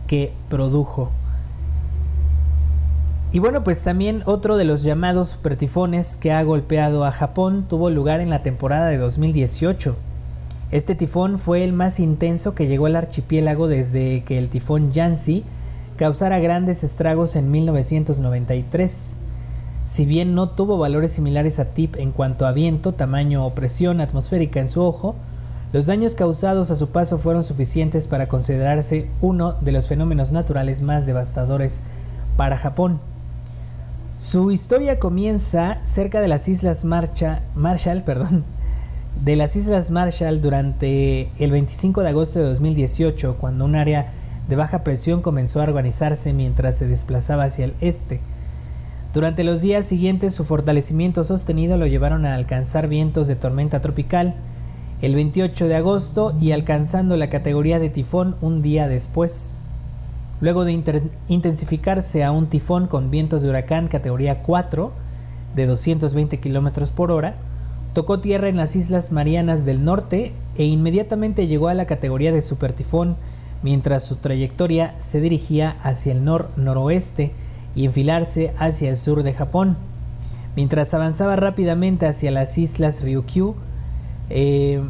que 0.06 0.32
produjo. 0.48 1.10
Y 3.36 3.38
bueno, 3.38 3.62
pues 3.62 3.82
también 3.82 4.22
otro 4.24 4.56
de 4.56 4.64
los 4.64 4.82
llamados 4.82 5.28
supertifones 5.28 6.16
que 6.16 6.32
ha 6.32 6.42
golpeado 6.42 7.04
a 7.04 7.12
Japón 7.12 7.66
tuvo 7.68 7.90
lugar 7.90 8.22
en 8.22 8.30
la 8.30 8.42
temporada 8.42 8.86
de 8.86 8.96
2018. 8.96 9.94
Este 10.70 10.94
tifón 10.94 11.38
fue 11.38 11.62
el 11.62 11.74
más 11.74 12.00
intenso 12.00 12.54
que 12.54 12.66
llegó 12.66 12.86
al 12.86 12.96
archipiélago 12.96 13.68
desde 13.68 14.24
que 14.24 14.38
el 14.38 14.48
tifón 14.48 14.90
Yancy 14.90 15.44
causara 15.98 16.38
grandes 16.38 16.82
estragos 16.82 17.36
en 17.36 17.50
1993. 17.50 19.18
Si 19.84 20.06
bien 20.06 20.34
no 20.34 20.48
tuvo 20.48 20.78
valores 20.78 21.12
similares 21.12 21.58
a 21.58 21.66
TIP 21.66 21.96
en 21.96 22.12
cuanto 22.12 22.46
a 22.46 22.52
viento, 22.52 22.94
tamaño 22.94 23.44
o 23.44 23.54
presión 23.54 24.00
atmosférica 24.00 24.60
en 24.60 24.70
su 24.70 24.80
ojo, 24.80 25.14
los 25.74 25.84
daños 25.84 26.14
causados 26.14 26.70
a 26.70 26.76
su 26.76 26.88
paso 26.88 27.18
fueron 27.18 27.44
suficientes 27.44 28.06
para 28.06 28.28
considerarse 28.28 29.10
uno 29.20 29.56
de 29.60 29.72
los 29.72 29.88
fenómenos 29.88 30.32
naturales 30.32 30.80
más 30.80 31.04
devastadores 31.04 31.82
para 32.38 32.56
Japón. 32.56 32.98
Su 34.18 34.50
historia 34.50 34.98
comienza 34.98 35.76
cerca 35.82 36.22
de 36.22 36.28
las 36.28 36.48
Islas 36.48 36.86
Marshall, 36.86 37.42
de 39.22 39.36
las 39.36 39.56
Islas 39.56 39.90
Marshall 39.90 40.40
durante 40.40 41.28
el 41.38 41.50
25 41.50 42.00
de 42.00 42.08
agosto 42.08 42.38
de 42.38 42.46
2018, 42.46 43.36
cuando 43.36 43.66
un 43.66 43.74
área 43.74 44.10
de 44.48 44.56
baja 44.56 44.84
presión 44.84 45.20
comenzó 45.20 45.60
a 45.60 45.64
organizarse 45.64 46.32
mientras 46.32 46.78
se 46.78 46.88
desplazaba 46.88 47.44
hacia 47.44 47.66
el 47.66 47.74
este. 47.82 48.20
Durante 49.12 49.44
los 49.44 49.60
días 49.60 49.84
siguientes 49.84 50.34
su 50.34 50.44
fortalecimiento 50.44 51.22
sostenido 51.22 51.76
lo 51.76 51.86
llevaron 51.86 52.24
a 52.24 52.36
alcanzar 52.36 52.88
vientos 52.88 53.28
de 53.28 53.36
tormenta 53.36 53.82
tropical 53.82 54.34
el 55.02 55.14
28 55.14 55.68
de 55.68 55.76
agosto 55.76 56.34
y 56.40 56.52
alcanzando 56.52 57.18
la 57.18 57.28
categoría 57.28 57.78
de 57.78 57.90
tifón 57.90 58.36
un 58.40 58.62
día 58.62 58.88
después. 58.88 59.60
Luego 60.40 60.64
de 60.64 60.82
intensificarse 61.28 62.22
a 62.22 62.30
un 62.30 62.46
tifón 62.46 62.88
con 62.88 63.10
vientos 63.10 63.42
de 63.42 63.48
huracán 63.48 63.88
categoría 63.88 64.42
4 64.42 64.92
de 65.54 65.66
220 65.66 66.38
km 66.40 66.90
por 66.90 67.10
hora, 67.10 67.36
tocó 67.94 68.20
tierra 68.20 68.48
en 68.48 68.56
las 68.56 68.76
Islas 68.76 69.12
Marianas 69.12 69.64
del 69.64 69.82
Norte 69.82 70.32
e 70.56 70.64
inmediatamente 70.64 71.46
llegó 71.46 71.68
a 71.68 71.74
la 71.74 71.86
categoría 71.86 72.32
de 72.32 72.42
supertifón 72.42 73.16
mientras 73.62 74.04
su 74.04 74.16
trayectoria 74.16 74.94
se 74.98 75.22
dirigía 75.22 75.76
hacia 75.82 76.12
el 76.12 76.22
nor-noroeste 76.22 77.32
y 77.74 77.86
enfilarse 77.86 78.52
hacia 78.58 78.90
el 78.90 78.98
sur 78.98 79.22
de 79.22 79.32
Japón. 79.32 79.78
Mientras 80.54 80.92
avanzaba 80.92 81.36
rápidamente 81.36 82.06
hacia 82.06 82.30
las 82.30 82.58
islas 82.58 83.02
Ryukyu, 83.02 83.54
eh, 84.28 84.82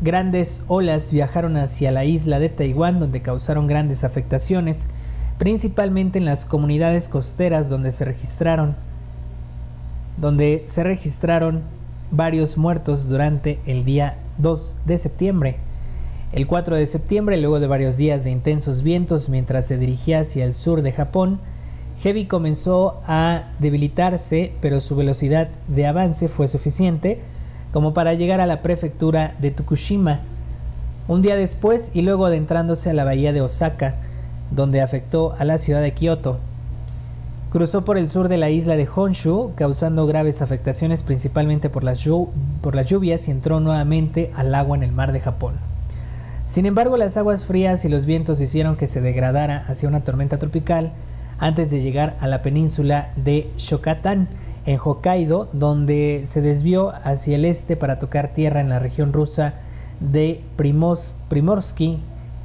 grandes 0.00 0.62
olas 0.68 1.12
viajaron 1.12 1.56
hacia 1.56 1.90
la 1.90 2.04
isla 2.04 2.38
de 2.38 2.48
Taiwán 2.48 3.00
donde 3.00 3.22
causaron 3.22 3.66
grandes 3.66 4.04
afectaciones, 4.04 4.90
principalmente 5.38 6.18
en 6.18 6.24
las 6.24 6.44
comunidades 6.44 7.08
costeras 7.08 7.68
donde 7.68 7.92
se 7.92 8.04
registraron 8.04 8.76
donde 10.16 10.62
se 10.64 10.82
registraron 10.82 11.62
varios 12.10 12.56
muertos 12.56 13.08
durante 13.08 13.58
el 13.66 13.84
día 13.84 14.16
2 14.38 14.76
de 14.86 14.98
septiembre. 14.98 15.56
El 16.32 16.46
4 16.46 16.76
de 16.76 16.86
septiembre, 16.86 17.36
luego 17.36 17.60
de 17.60 17.66
varios 17.66 17.96
días 17.96 18.24
de 18.24 18.30
intensos 18.30 18.82
vientos 18.82 19.28
mientras 19.28 19.66
se 19.66 19.78
dirigía 19.78 20.20
hacia 20.20 20.44
el 20.44 20.54
sur 20.54 20.82
de 20.82 20.92
Japón, 20.92 21.38
Heavy 22.02 22.26
comenzó 22.26 23.00
a 23.06 23.44
debilitarse, 23.58 24.52
pero 24.60 24.80
su 24.80 24.96
velocidad 24.96 25.48
de 25.68 25.86
avance 25.86 26.28
fue 26.28 26.46
suficiente 26.46 27.20
como 27.72 27.94
para 27.94 28.14
llegar 28.14 28.40
a 28.40 28.46
la 28.46 28.62
prefectura 28.62 29.34
de 29.38 29.50
Tokushima. 29.50 30.20
Un 31.08 31.22
día 31.22 31.36
después 31.36 31.90
y 31.94 32.02
luego 32.02 32.26
adentrándose 32.26 32.90
a 32.90 32.94
la 32.94 33.04
bahía 33.04 33.32
de 33.32 33.40
Osaka, 33.40 33.94
donde 34.50 34.80
afectó 34.80 35.34
a 35.38 35.44
la 35.44 35.58
ciudad 35.58 35.82
de 35.82 35.92
Kioto. 35.92 36.38
Cruzó 37.50 37.84
por 37.84 37.96
el 37.96 38.08
sur 38.08 38.28
de 38.28 38.36
la 38.36 38.50
isla 38.50 38.76
de 38.76 38.88
Honshu, 38.92 39.52
causando 39.54 40.06
graves 40.06 40.42
afectaciones 40.42 41.02
principalmente 41.02 41.70
por 41.70 41.84
las, 41.84 42.04
por 42.60 42.74
las 42.74 42.86
lluvias 42.86 43.28
y 43.28 43.30
entró 43.30 43.60
nuevamente 43.60 44.32
al 44.36 44.54
agua 44.54 44.76
en 44.76 44.82
el 44.82 44.92
mar 44.92 45.12
de 45.12 45.20
Japón. 45.20 45.54
Sin 46.44 46.66
embargo, 46.66 46.96
las 46.96 47.16
aguas 47.16 47.44
frías 47.44 47.84
y 47.84 47.88
los 47.88 48.04
vientos 48.04 48.40
hicieron 48.40 48.76
que 48.76 48.86
se 48.86 49.00
degradara 49.00 49.64
hacia 49.68 49.88
una 49.88 50.04
tormenta 50.04 50.38
tropical 50.38 50.92
antes 51.38 51.70
de 51.70 51.80
llegar 51.80 52.16
a 52.20 52.26
la 52.26 52.42
península 52.42 53.10
de 53.16 53.50
Shokatan, 53.58 54.28
en 54.66 54.78
Hokkaido, 54.78 55.48
donde 55.52 56.22
se 56.26 56.42
desvió 56.42 56.92
hacia 57.04 57.36
el 57.36 57.44
este 57.44 57.76
para 57.76 57.98
tocar 57.98 58.28
tierra 58.34 58.60
en 58.60 58.68
la 58.68 58.80
región 58.80 59.12
rusa 59.12 59.54
de 60.00 60.42
Primorsky 60.56 61.98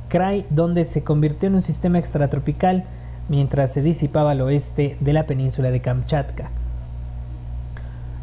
Krai, 0.07 0.45
donde 0.49 0.85
se 0.85 1.03
convirtió 1.03 1.47
en 1.47 1.55
un 1.55 1.61
sistema 1.61 1.97
extratropical 1.97 2.85
mientras 3.27 3.73
se 3.73 3.81
disipaba 3.81 4.31
al 4.31 4.41
oeste 4.41 4.97
de 4.99 5.13
la 5.13 5.25
península 5.25 5.71
de 5.71 5.81
Kamchatka. 5.81 6.51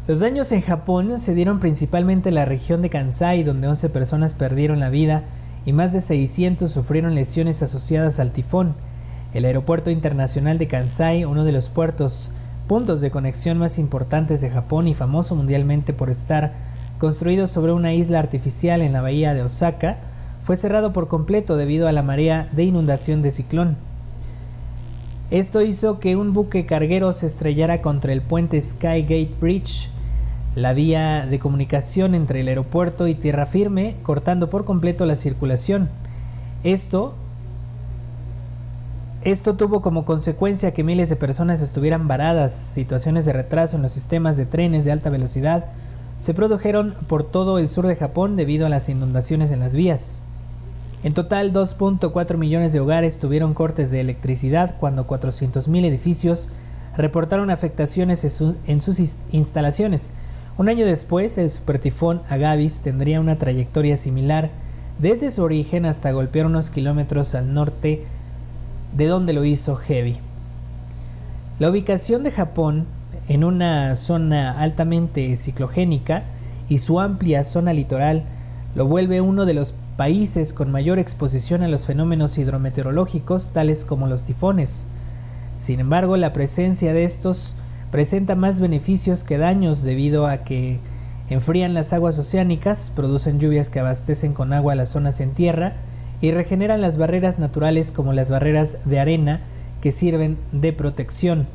Los 0.07 0.21
daños 0.21 0.51
en 0.51 0.61
Japón 0.61 1.19
se 1.19 1.35
dieron 1.35 1.59
principalmente 1.59 2.29
en 2.29 2.35
la 2.35 2.45
región 2.45 2.81
de 2.81 2.89
Kansai, 2.89 3.43
donde 3.43 3.67
11 3.67 3.89
personas 3.89 4.33
perdieron 4.33 4.79
la 4.79 4.89
vida 4.89 5.23
y 5.65 5.73
más 5.73 5.93
de 5.93 6.01
600 6.01 6.71
sufrieron 6.71 7.15
lesiones 7.15 7.61
asociadas 7.61 8.19
al 8.19 8.31
tifón. 8.31 8.73
El 9.33 9.45
aeropuerto 9.45 9.91
internacional 9.91 10.57
de 10.57 10.67
Kansai, 10.67 11.25
uno 11.25 11.43
de 11.43 11.51
los 11.51 11.69
puertos 11.69 12.31
puntos 12.69 13.01
de 13.01 13.09
conexión 13.09 13.57
más 13.57 13.79
importantes 13.79 14.41
de 14.41 14.51
Japón 14.51 14.87
y 14.87 14.93
famoso 14.93 15.35
mundialmente 15.35 15.91
por 15.91 16.11
estar 16.11 16.53
construido 16.99 17.47
sobre 17.47 17.73
una 17.73 17.93
isla 17.93 18.19
artificial 18.19 18.83
en 18.83 18.93
la 18.93 19.01
bahía 19.01 19.33
de 19.33 19.41
Osaka, 19.41 19.97
fue 20.43 20.55
cerrado 20.55 20.93
por 20.93 21.07
completo 21.07 21.57
debido 21.57 21.87
a 21.87 21.91
la 21.91 22.03
marea 22.03 22.47
de 22.51 22.65
inundación 22.65 23.23
de 23.23 23.31
ciclón. 23.31 23.75
Esto 25.31 25.63
hizo 25.63 25.99
que 25.99 26.15
un 26.15 26.31
buque 26.31 26.67
carguero 26.67 27.11
se 27.11 27.25
estrellara 27.25 27.81
contra 27.81 28.13
el 28.13 28.21
puente 28.21 28.61
Skygate 28.61 29.31
Bridge, 29.41 29.89
la 30.53 30.73
vía 30.73 31.25
de 31.25 31.39
comunicación 31.39 32.13
entre 32.13 32.41
el 32.41 32.49
aeropuerto 32.49 33.07
y 33.07 33.15
tierra 33.15 33.47
firme, 33.47 33.95
cortando 34.03 34.51
por 34.51 34.63
completo 34.63 35.07
la 35.07 35.15
circulación. 35.15 35.89
Esto 36.63 37.15
esto 39.21 39.55
tuvo 39.55 39.81
como 39.81 40.05
consecuencia 40.05 40.73
que 40.73 40.83
miles 40.83 41.09
de 41.09 41.17
personas 41.17 41.61
estuvieran 41.61 42.07
varadas, 42.07 42.53
situaciones 42.53 43.25
de 43.25 43.33
retraso 43.33 43.75
en 43.75 43.81
los 43.81 43.91
sistemas 43.91 44.37
de 44.37 44.45
trenes 44.45 44.85
de 44.85 44.93
alta 44.93 45.09
velocidad 45.09 45.65
se 46.17 46.33
produjeron 46.33 46.95
por 47.07 47.23
todo 47.23 47.59
el 47.59 47.69
sur 47.69 47.87
de 47.87 47.95
Japón 47.95 48.35
debido 48.35 48.65
a 48.65 48.69
las 48.69 48.87
inundaciones 48.89 49.51
en 49.51 49.59
las 49.59 49.75
vías. 49.75 50.21
En 51.03 51.13
total, 51.13 51.53
2.4 51.53 52.37
millones 52.37 52.73
de 52.73 52.81
hogares 52.81 53.19
tuvieron 53.19 53.53
cortes 53.53 53.89
de 53.89 54.01
electricidad 54.01 54.75
cuando 54.79 55.07
400.000 55.07 55.85
edificios 55.85 56.49
reportaron 56.97 57.51
afectaciones 57.51 58.41
en 58.67 58.81
sus 58.81 58.99
instalaciones. 59.31 60.11
Un 60.57 60.67
año 60.67 60.85
después, 60.85 61.37
el 61.37 61.49
supertifón 61.49 62.21
Agavis 62.29 62.81
tendría 62.81 63.21
una 63.21 63.37
trayectoria 63.37 63.95
similar 63.95 64.49
desde 64.97 65.31
su 65.31 65.41
origen 65.41 65.85
hasta 65.85 66.11
golpear 66.11 66.45
unos 66.45 66.69
kilómetros 66.69 67.33
al 67.33 67.53
norte 67.53 68.05
de 68.95 69.07
donde 69.07 69.33
lo 69.33 69.45
hizo 69.45 69.75
Heavy. 69.75 70.17
La 71.59 71.69
ubicación 71.69 72.23
de 72.23 72.31
Japón 72.31 72.85
en 73.27 73.43
una 73.43 73.95
zona 73.95 74.59
altamente 74.59 75.35
ciclogénica 75.35 76.23
y 76.67 76.79
su 76.79 76.99
amplia 76.99 77.43
zona 77.43 77.73
litoral 77.73 78.23
lo 78.75 78.87
vuelve 78.87 79.21
uno 79.21 79.45
de 79.45 79.53
los 79.53 79.73
países 79.97 80.53
con 80.53 80.71
mayor 80.71 80.99
exposición 80.99 81.61
a 81.61 81.67
los 81.67 81.85
fenómenos 81.85 82.37
hidrometeorológicos 82.37 83.51
tales 83.51 83.83
como 83.83 84.07
los 84.07 84.23
tifones. 84.23 84.87
Sin 85.57 85.79
embargo, 85.79 86.15
la 86.15 86.31
presencia 86.31 86.93
de 86.93 87.03
estos 87.03 87.55
presenta 87.91 88.35
más 88.35 88.61
beneficios 88.61 89.23
que 89.23 89.37
daños 89.37 89.83
debido 89.83 90.25
a 90.27 90.39
que 90.39 90.79
enfrían 91.29 91.73
las 91.73 91.91
aguas 91.91 92.17
oceánicas, 92.17 92.91
producen 92.95 93.39
lluvias 93.39 93.69
que 93.69 93.79
abastecen 93.79 94.33
con 94.33 94.53
agua 94.53 94.75
las 94.75 94.89
zonas 94.89 95.19
en 95.19 95.31
tierra 95.31 95.73
y 96.21 96.31
regeneran 96.31 96.81
las 96.81 96.97
barreras 96.97 97.39
naturales 97.39 97.91
como 97.91 98.13
las 98.13 98.29
barreras 98.29 98.77
de 98.85 98.99
arena 98.99 99.41
que 99.81 99.91
sirven 99.91 100.37
de 100.51 100.73
protección. 100.73 101.47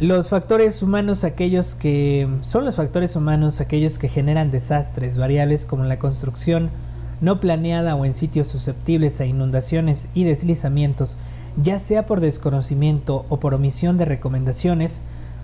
Los 0.00 0.28
factores 0.28 0.82
humanos, 0.82 1.22
aquellos 1.24 1.74
que 1.74 2.28
son 2.40 2.64
los 2.64 2.76
factores 2.76 3.14
humanos, 3.14 3.60
aquellos 3.60 3.98
que 3.98 4.08
generan 4.08 4.50
desastres, 4.50 5.18
variables 5.18 5.64
como 5.64 5.84
la 5.84 5.98
construcción 5.98 6.70
no 7.20 7.40
planeada 7.40 7.94
o 7.94 8.04
en 8.04 8.12
sitios 8.12 8.48
susceptibles 8.48 9.20
a 9.20 9.24
inundaciones 9.24 10.08
y 10.12 10.24
deslizamientos, 10.24 11.18
ya 11.56 11.78
sea 11.78 12.06
por 12.06 12.20
desconocimiento 12.20 13.24
o 13.28 13.38
por 13.38 13.54
omisión 13.54 13.96
de 13.96 14.04
recomendaciones, 14.04 15.00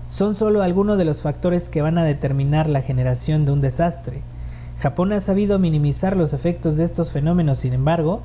son 0.09 0.35
solo 0.35 0.63
algunos 0.63 0.99
de 0.99 1.05
los 1.05 1.23
factores 1.23 1.69
que 1.69 1.83
van 1.83 1.97
a 1.97 2.05
determinar 2.05 2.69
la 2.69 2.83
generación 2.83 3.45
de 3.45 3.53
un 3.53 3.61
desastre. 3.61 4.23
Japón 4.81 5.13
ha 5.13 5.21
sabido 5.21 5.59
minimizar 5.59 6.17
los 6.17 6.33
efectos 6.33 6.79
de 6.79 6.85
estos 6.85 7.13
fenómenos, 7.13 7.59
sin 7.59 7.75
embargo, 7.75 8.23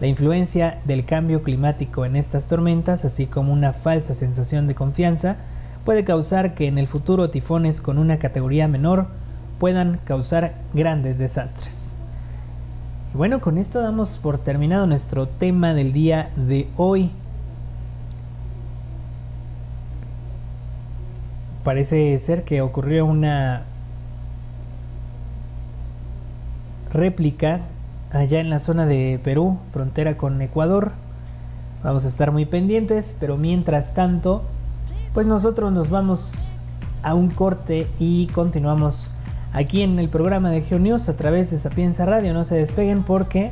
la 0.00 0.06
influencia 0.06 0.78
del 0.84 1.04
cambio 1.04 1.42
climático 1.42 2.04
en 2.04 2.14
estas 2.14 2.46
tormentas, 2.46 3.04
así 3.04 3.26
como 3.26 3.52
una 3.52 3.72
falsa 3.72 4.14
sensación 4.14 4.68
de 4.68 4.76
confianza, 4.76 5.36
puede 5.84 6.04
causar 6.04 6.54
que 6.54 6.68
en 6.68 6.78
el 6.78 6.86
futuro 6.86 7.30
tifones 7.30 7.80
con 7.80 7.98
una 7.98 8.20
categoría 8.20 8.68
menor 8.68 9.08
puedan 9.58 9.98
causar 10.04 10.54
grandes 10.74 11.18
desastres. 11.18 11.96
Y 13.12 13.16
bueno, 13.16 13.40
con 13.40 13.58
esto 13.58 13.80
damos 13.80 14.18
por 14.18 14.38
terminado 14.38 14.86
nuestro 14.86 15.26
tema 15.26 15.74
del 15.74 15.92
día 15.92 16.30
de 16.36 16.68
hoy. 16.76 17.10
Parece 21.64 22.16
ser 22.20 22.44
que 22.44 22.62
ocurrió 22.62 23.06
una 23.06 23.64
réplica 26.92 27.62
allá 28.12 28.40
en 28.40 28.50
la 28.50 28.58
zona 28.58 28.86
de 28.86 29.20
Perú, 29.22 29.58
frontera 29.72 30.16
con 30.16 30.40
Ecuador. 30.42 30.92
Vamos 31.82 32.04
a 32.04 32.08
estar 32.08 32.32
muy 32.32 32.46
pendientes, 32.46 33.14
pero 33.18 33.36
mientras 33.36 33.94
tanto 33.94 34.42
pues 35.16 35.26
nosotros 35.26 35.72
nos 35.72 35.88
vamos 35.88 36.48
a 37.02 37.14
un 37.14 37.30
corte 37.30 37.86
y 37.98 38.26
continuamos 38.26 39.08
aquí 39.54 39.80
en 39.80 39.98
el 39.98 40.10
programa 40.10 40.50
de 40.50 40.60
GeoNews 40.60 41.08
a 41.08 41.16
través 41.16 41.50
de 41.50 41.56
Sapienza 41.56 42.04
Radio. 42.04 42.34
No 42.34 42.44
se 42.44 42.56
despeguen 42.56 43.02
porque 43.02 43.50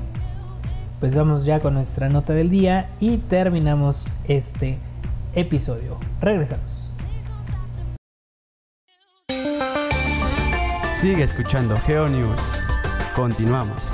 pues 1.01 1.15
vamos 1.15 1.47
ya 1.47 1.61
con 1.61 1.73
nuestra 1.73 2.11
nota 2.11 2.35
del 2.35 2.51
día 2.51 2.91
y 3.01 3.17
terminamos 3.17 4.13
este 4.29 4.79
episodio. 5.35 5.97
Regresamos. 6.21 6.91
Sigue 10.95 11.23
escuchando 11.23 11.77
GeoNews. 11.79 12.74
Continuamos. 13.15 13.93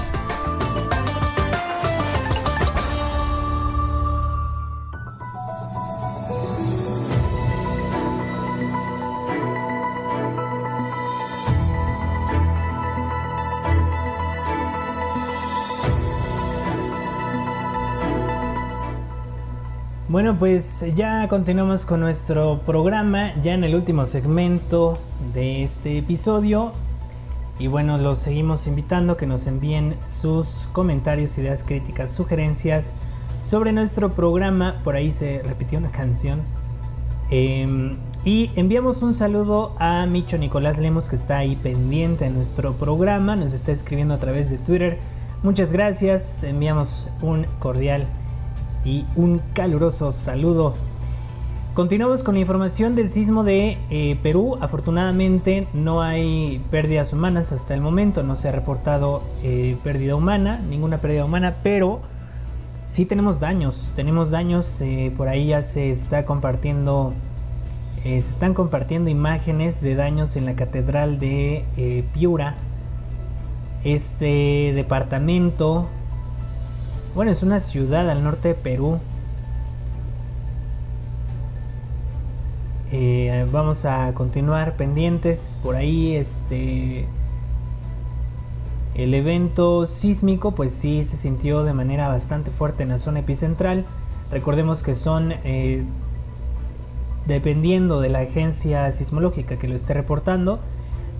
Bueno, 20.08 20.36
pues 20.38 20.84
ya 20.96 21.28
continuamos 21.28 21.84
con 21.84 22.00
nuestro 22.00 22.58
programa, 22.66 23.34
ya 23.42 23.54
en 23.54 23.64
el 23.64 23.74
último 23.74 24.06
segmento 24.06 24.98
de 25.34 25.62
este 25.62 25.98
episodio. 25.98 26.72
Y 27.60 27.66
bueno, 27.66 27.98
los 27.98 28.18
seguimos 28.18 28.66
invitando 28.66 29.18
que 29.18 29.26
nos 29.26 29.46
envíen 29.46 29.94
sus 30.06 30.66
comentarios, 30.72 31.36
ideas 31.36 31.62
críticas, 31.62 32.10
sugerencias 32.10 32.94
sobre 33.44 33.72
nuestro 33.72 34.08
programa. 34.08 34.80
Por 34.82 34.96
ahí 34.96 35.12
se 35.12 35.42
repitió 35.42 35.78
una 35.78 35.90
canción. 35.92 36.40
Em, 37.30 37.98
y 38.24 38.50
enviamos 38.56 39.02
un 39.02 39.12
saludo 39.12 39.76
a 39.78 40.06
Micho 40.06 40.38
Nicolás 40.38 40.78
Lemos 40.78 41.10
que 41.10 41.16
está 41.16 41.36
ahí 41.36 41.54
pendiente 41.54 42.24
de 42.24 42.30
nuestro 42.30 42.72
programa. 42.72 43.36
Nos 43.36 43.52
está 43.52 43.72
escribiendo 43.72 44.14
a 44.14 44.18
través 44.18 44.48
de 44.48 44.56
Twitter. 44.56 44.98
Muchas 45.42 45.70
gracias. 45.70 46.42
Enviamos 46.44 47.08
un 47.20 47.44
cordial 47.58 48.06
y 48.86 49.04
un 49.16 49.38
caluroso 49.52 50.12
saludo. 50.12 50.74
Continuamos 51.80 52.22
con 52.22 52.34
la 52.34 52.40
información 52.40 52.94
del 52.94 53.08
sismo 53.08 53.42
de 53.42 53.78
eh, 53.88 54.18
Perú. 54.22 54.58
Afortunadamente 54.60 55.66
no 55.72 56.02
hay 56.02 56.60
pérdidas 56.70 57.14
humanas 57.14 57.52
hasta 57.52 57.72
el 57.72 57.80
momento. 57.80 58.22
No 58.22 58.36
se 58.36 58.50
ha 58.50 58.52
reportado 58.52 59.22
eh, 59.42 59.78
pérdida 59.82 60.14
humana, 60.14 60.60
ninguna 60.68 60.98
pérdida 60.98 61.24
humana, 61.24 61.54
pero 61.62 62.02
sí 62.86 63.06
tenemos 63.06 63.40
daños. 63.40 63.94
Tenemos 63.96 64.30
daños. 64.30 64.82
Eh, 64.82 65.10
por 65.16 65.28
ahí 65.28 65.46
ya 65.46 65.62
se 65.62 65.90
está 65.90 66.26
compartiendo. 66.26 67.14
se 68.02 68.18
están 68.18 68.52
compartiendo 68.52 69.08
imágenes 69.08 69.80
de 69.80 69.94
daños 69.94 70.36
en 70.36 70.44
la 70.44 70.56
catedral 70.56 71.18
de 71.18 71.64
Piura. 72.12 72.56
Este 73.84 74.74
departamento 74.74 75.88
bueno, 77.14 77.32
es 77.32 77.42
una 77.42 77.58
ciudad 77.58 78.08
al 78.08 78.22
norte 78.22 78.48
de 78.48 78.54
Perú. 78.54 79.00
Eh, 82.92 83.46
vamos 83.52 83.84
a 83.84 84.12
continuar 84.14 84.76
pendientes 84.76 85.58
por 85.62 85.76
ahí. 85.76 86.16
Este. 86.16 87.06
El 88.94 89.14
evento 89.14 89.86
sísmico, 89.86 90.52
pues 90.52 90.72
sí 90.72 91.04
se 91.04 91.16
sintió 91.16 91.62
de 91.62 91.72
manera 91.72 92.08
bastante 92.08 92.50
fuerte 92.50 92.82
en 92.82 92.88
la 92.88 92.98
zona 92.98 93.20
epicentral. 93.20 93.84
Recordemos 94.32 94.82
que 94.82 94.94
son, 94.94 95.32
eh, 95.44 95.84
dependiendo 97.26 98.00
de 98.00 98.08
la 98.08 98.20
agencia 98.20 98.90
sismológica 98.90 99.56
que 99.58 99.68
lo 99.68 99.76
esté 99.76 99.94
reportando, 99.94 100.58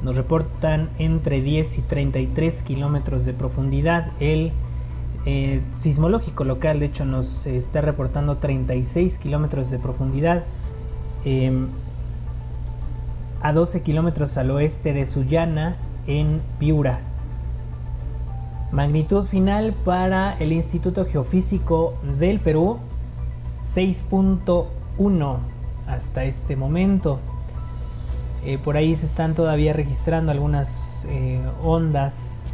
nos 0.03 0.17
reportan 0.17 0.91
entre 0.99 1.41
10 1.41 1.79
y 1.79 1.83
33 1.83 2.63
kilómetros 2.65 3.25
de 3.25 3.35
profundidad 3.35 4.13
el 4.19 4.53
eh, 5.27 5.61
sismológico 5.77 6.45
local, 6.45 6.81
de 6.81 6.87
hecho, 6.87 7.05
nos 7.05 7.47
está 7.47 7.83
reportando 7.83 8.39
36 8.39 9.19
kilómetros 9.19 9.71
de 9.71 9.79
profundidad 9.79 10.45
em, 11.25 11.69
a 13.43 13.53
12 13.53 13.83
kilómetros 13.83 14.37
al 14.37 14.51
oeste 14.51 14.93
de 14.93 15.07
Sullana, 15.07 15.77
en 16.07 16.41
Piura. 16.59 17.01
Magnitud 18.73 19.25
final 19.25 19.75
para 19.85 20.37
el 20.39 20.53
Instituto 20.53 21.05
Geofísico 21.05 21.95
del 22.19 22.41
Perú, 22.41 22.79
6.1 23.61 25.39
hasta 25.87 26.25
este 26.25 26.57
momento. 26.57 27.19
Eh, 28.45 28.59
por 28.65 28.77
ahí 28.77 28.97
se 28.97 29.07
están 29.07 29.35
todavía 29.35 29.73
registrando 29.73 30.33
algunas 30.33 31.07
eh, 31.09 31.41
ondas 31.63 32.45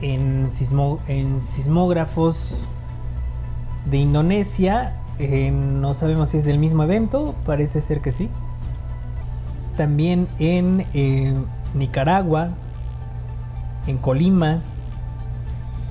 en, 0.00 0.50
sismógrafos 0.50 2.66
de 3.90 3.96
Indonesia. 3.96 4.92
Eh, 5.18 5.50
no 5.50 5.94
sabemos 5.94 6.30
si 6.30 6.38
es 6.38 6.44
del 6.44 6.58
mismo 6.58 6.82
evento, 6.82 7.34
parece 7.46 7.80
ser 7.80 8.00
que 8.00 8.12
sí. 8.12 8.28
También 9.76 10.28
en 10.38 10.86
eh, 10.94 11.34
Nicaragua, 11.74 12.50
en 13.86 13.98
Colima, 13.98 14.60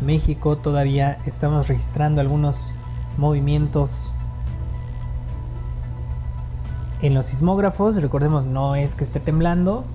México, 0.01 0.57
todavía 0.57 1.17
estamos 1.25 1.67
registrando 1.67 2.21
algunos 2.21 2.71
movimientos 3.17 4.11
en 7.01 7.13
los 7.13 7.27
sismógrafos. 7.27 8.01
Recordemos, 8.01 8.45
no 8.45 8.75
es 8.75 8.95
que 8.95 9.03
esté 9.03 9.19
temblando, 9.19 9.85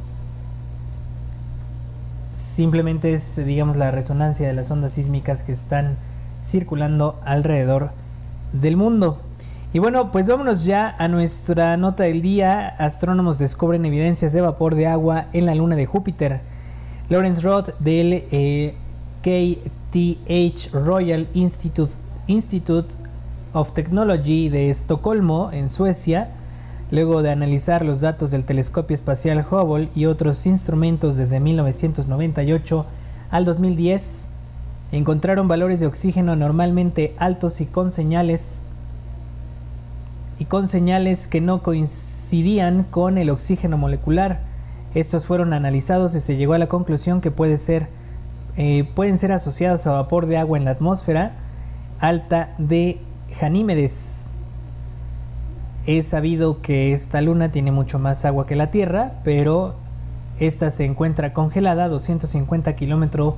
simplemente 2.32 3.12
es, 3.12 3.36
digamos, 3.44 3.76
la 3.76 3.90
resonancia 3.90 4.48
de 4.48 4.54
las 4.54 4.70
ondas 4.70 4.94
sísmicas 4.94 5.42
que 5.42 5.52
están 5.52 5.96
circulando 6.42 7.20
alrededor 7.24 7.90
del 8.52 8.76
mundo. 8.76 9.18
Y 9.72 9.78
bueno, 9.78 10.10
pues 10.10 10.26
vámonos 10.26 10.64
ya 10.64 10.94
a 10.98 11.08
nuestra 11.08 11.76
nota 11.76 12.04
del 12.04 12.22
día. 12.22 12.68
Astrónomos 12.68 13.38
descubren 13.38 13.84
evidencias 13.84 14.32
de 14.32 14.40
vapor 14.40 14.74
de 14.74 14.86
agua 14.86 15.26
en 15.32 15.46
la 15.46 15.54
luna 15.54 15.76
de 15.76 15.86
Júpiter. 15.86 16.40
Lawrence 17.08 17.42
Roth 17.42 17.78
del 17.78 18.24
eh, 18.30 18.74
KTH 19.22 20.72
Royal 20.72 21.28
Institute, 21.34 21.92
Institute 22.26 22.94
of 23.52 23.72
Technology 23.72 24.48
de 24.48 24.70
Estocolmo, 24.70 25.50
en 25.52 25.68
Suecia, 25.68 26.30
Luego 26.90 27.22
de 27.22 27.30
analizar 27.30 27.84
los 27.84 28.00
datos 28.00 28.32
del 28.32 28.44
telescopio 28.44 28.94
espacial 28.94 29.46
Hubble 29.48 29.90
y 29.94 30.06
otros 30.06 30.44
instrumentos 30.46 31.16
desde 31.16 31.38
1998 31.38 32.84
al 33.30 33.44
2010, 33.44 34.30
encontraron 34.92 35.48
valores 35.48 35.80
de 35.80 35.86
oxígeno 35.86 36.36
normalmente 36.36 37.14
altos 37.18 37.60
y 37.60 37.66
con 37.66 37.90
señales 37.90 38.64
y 40.38 40.46
con 40.46 40.68
señales 40.68 41.28
que 41.28 41.40
no 41.40 41.62
coincidían 41.62 42.84
con 42.84 43.18
el 43.18 43.30
oxígeno 43.30 43.76
molecular. 43.76 44.40
Estos 44.94 45.26
fueron 45.26 45.52
analizados 45.52 46.14
y 46.14 46.20
se 46.20 46.36
llegó 46.36 46.54
a 46.54 46.58
la 46.58 46.66
conclusión 46.66 47.20
que 47.20 47.30
puede 47.30 47.58
ser, 47.58 47.88
eh, 48.56 48.88
pueden 48.94 49.18
ser 49.18 49.32
asociados 49.32 49.86
a 49.86 49.92
vapor 49.92 50.26
de 50.26 50.38
agua 50.38 50.56
en 50.56 50.64
la 50.64 50.72
atmósfera 50.72 51.32
alta 52.00 52.54
de 52.58 53.00
Ganímedes. 53.38 54.32
Es 55.86 56.06
sabido 56.08 56.62
que 56.62 56.92
esta 56.92 57.20
luna 57.20 57.52
tiene 57.52 57.70
mucho 57.70 57.98
más 57.98 58.24
agua 58.24 58.46
que 58.46 58.56
la 58.56 58.70
Tierra, 58.70 59.20
pero 59.22 59.74
esta 60.38 60.70
se 60.70 60.86
encuentra 60.86 61.34
congelada 61.34 61.84
a 61.84 61.88
250 61.88 62.74
kilómetros 62.76 63.34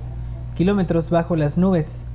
bajo 1.10 1.36
las 1.36 1.58
nubes. 1.58 2.08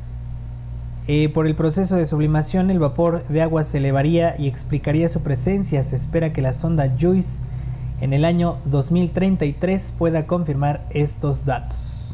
Eh, 1.07 1.29
por 1.29 1.47
el 1.47 1.55
proceso 1.55 1.95
de 1.95 2.05
sublimación, 2.05 2.69
el 2.69 2.79
vapor 2.79 3.25
de 3.29 3.41
agua 3.41 3.63
se 3.63 3.77
elevaría 3.77 4.35
y 4.37 4.47
explicaría 4.47 5.07
su 5.07 5.21
presencia. 5.21 5.81
Se 5.83 5.95
espera 5.95 6.33
que 6.33 6.41
la 6.41 6.53
sonda 6.53 6.93
JUICE 6.99 7.43
en 8.01 8.13
el 8.13 8.25
año 8.25 8.57
2033 8.65 9.93
pueda 9.97 10.25
confirmar 10.25 10.85
estos 10.89 11.45
datos. 11.45 12.13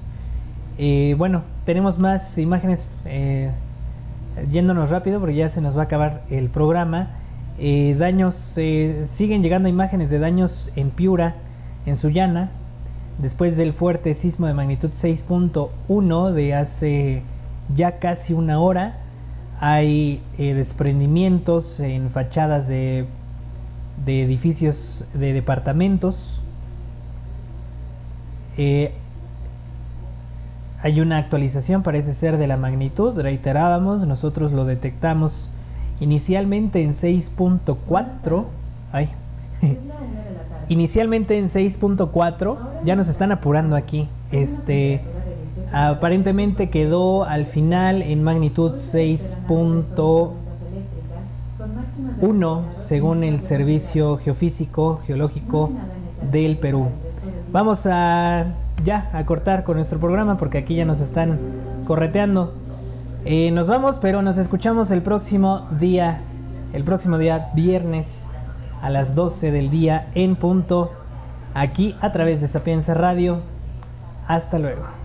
Eh, 0.78 1.16
bueno, 1.18 1.44
tenemos 1.66 2.00
más 2.00 2.38
imágenes 2.38 2.88
eh, 3.06 3.52
yéndonos 4.52 4.90
rápido 4.90 5.20
porque 5.20 5.36
ya 5.36 5.50
se 5.50 5.62
nos 5.62 5.76
va 5.76 5.82
a 5.82 5.86
acabar 5.86 6.24
el 6.30 6.50
programa. 6.50 7.10
Daños, 7.98 8.36
siguen 9.06 9.44
llegando 9.44 9.70
imágenes 9.70 10.10
de 10.10 10.18
daños 10.18 10.72
en 10.76 10.90
Piura, 10.90 11.36
en 11.86 11.96
Sullana, 11.96 12.50
después 13.18 13.58
del 13.58 13.74
fuerte 13.74 14.14
sismo 14.14 14.48
de 14.48 14.54
magnitud 14.54 14.90
6.1 14.90 16.32
de 16.32 16.54
hace 16.54 17.24
ya 17.76 18.00
casi 18.00 18.34
una 18.34 18.60
hora. 18.60 18.98
Hay 19.60 20.22
eh, 20.38 20.54
desprendimientos 20.54 21.80
en 21.80 22.10
fachadas 22.10 22.68
de, 22.68 23.06
de, 24.06 24.24
edificios 24.24 25.06
de 25.14 25.34
departamentos. 25.34 26.42
hay 30.82 31.00
una 31.00 31.18
actualización, 31.18 31.82
parece 31.82 32.14
ser 32.14 32.38
de 32.38 32.46
la 32.46 32.58
magnitud, 32.58 33.18
reiterábamos, 33.18 34.06
nosotros 34.06 34.52
lo 34.52 34.66
detectamos 34.66 35.50
Inicialmente 36.04 36.84
en 36.84 36.92
6.4. 36.92 38.46
Ay. 38.92 39.10
Inicialmente 40.70 41.38
en 41.38 41.46
6.4. 41.46 42.58
Ya 42.86 42.96
nos 42.96 43.08
están 43.08 43.32
apurando 43.32 43.76
aquí. 43.76 44.08
Este. 44.32 45.02
Aparentemente 45.72 46.70
quedó 46.70 47.26
al 47.26 47.46
final 47.46 48.02
en 48.02 48.24
magnitud 48.24 48.74
6.1 48.74 50.34
según 52.74 53.24
el 53.24 53.42
Servicio 53.42 54.18
Geofísico 54.18 55.00
Geológico 55.06 55.72
del 56.32 56.58
Perú. 56.58 56.88
Vamos 57.52 57.88
a 57.88 58.46
ya 58.84 59.10
a 59.14 59.26
cortar 59.26 59.64
con 59.64 59.78
nuestro 59.78 60.00
programa 60.00 60.38
porque 60.38 60.60
aquí 60.60 60.76
ya 60.76 60.86
nos 60.86 61.00
están 61.00 61.40
correteando. 61.86 62.54
Eh, 63.26 63.52
nos 63.52 63.68
vamos, 63.68 64.00
pero 64.00 64.22
nos 64.22 64.38
escuchamos 64.38 64.92
el 64.92 65.02
próximo 65.02 65.68
día, 65.80 66.22
el 66.74 66.84
próximo 66.84 67.18
día 67.18 67.52
viernes 67.56 68.28
a 68.84 68.90
las 68.90 69.16
12 69.16 69.52
del 69.52 69.70
día 69.70 70.10
en 70.14 70.36
punto, 70.36 70.92
aquí 71.54 71.96
a 72.02 72.12
través 72.12 72.42
de 72.42 72.48
Sapienza 72.48 72.94
Radio. 72.94 73.40
Hasta 74.28 74.60
luego. 74.60 75.03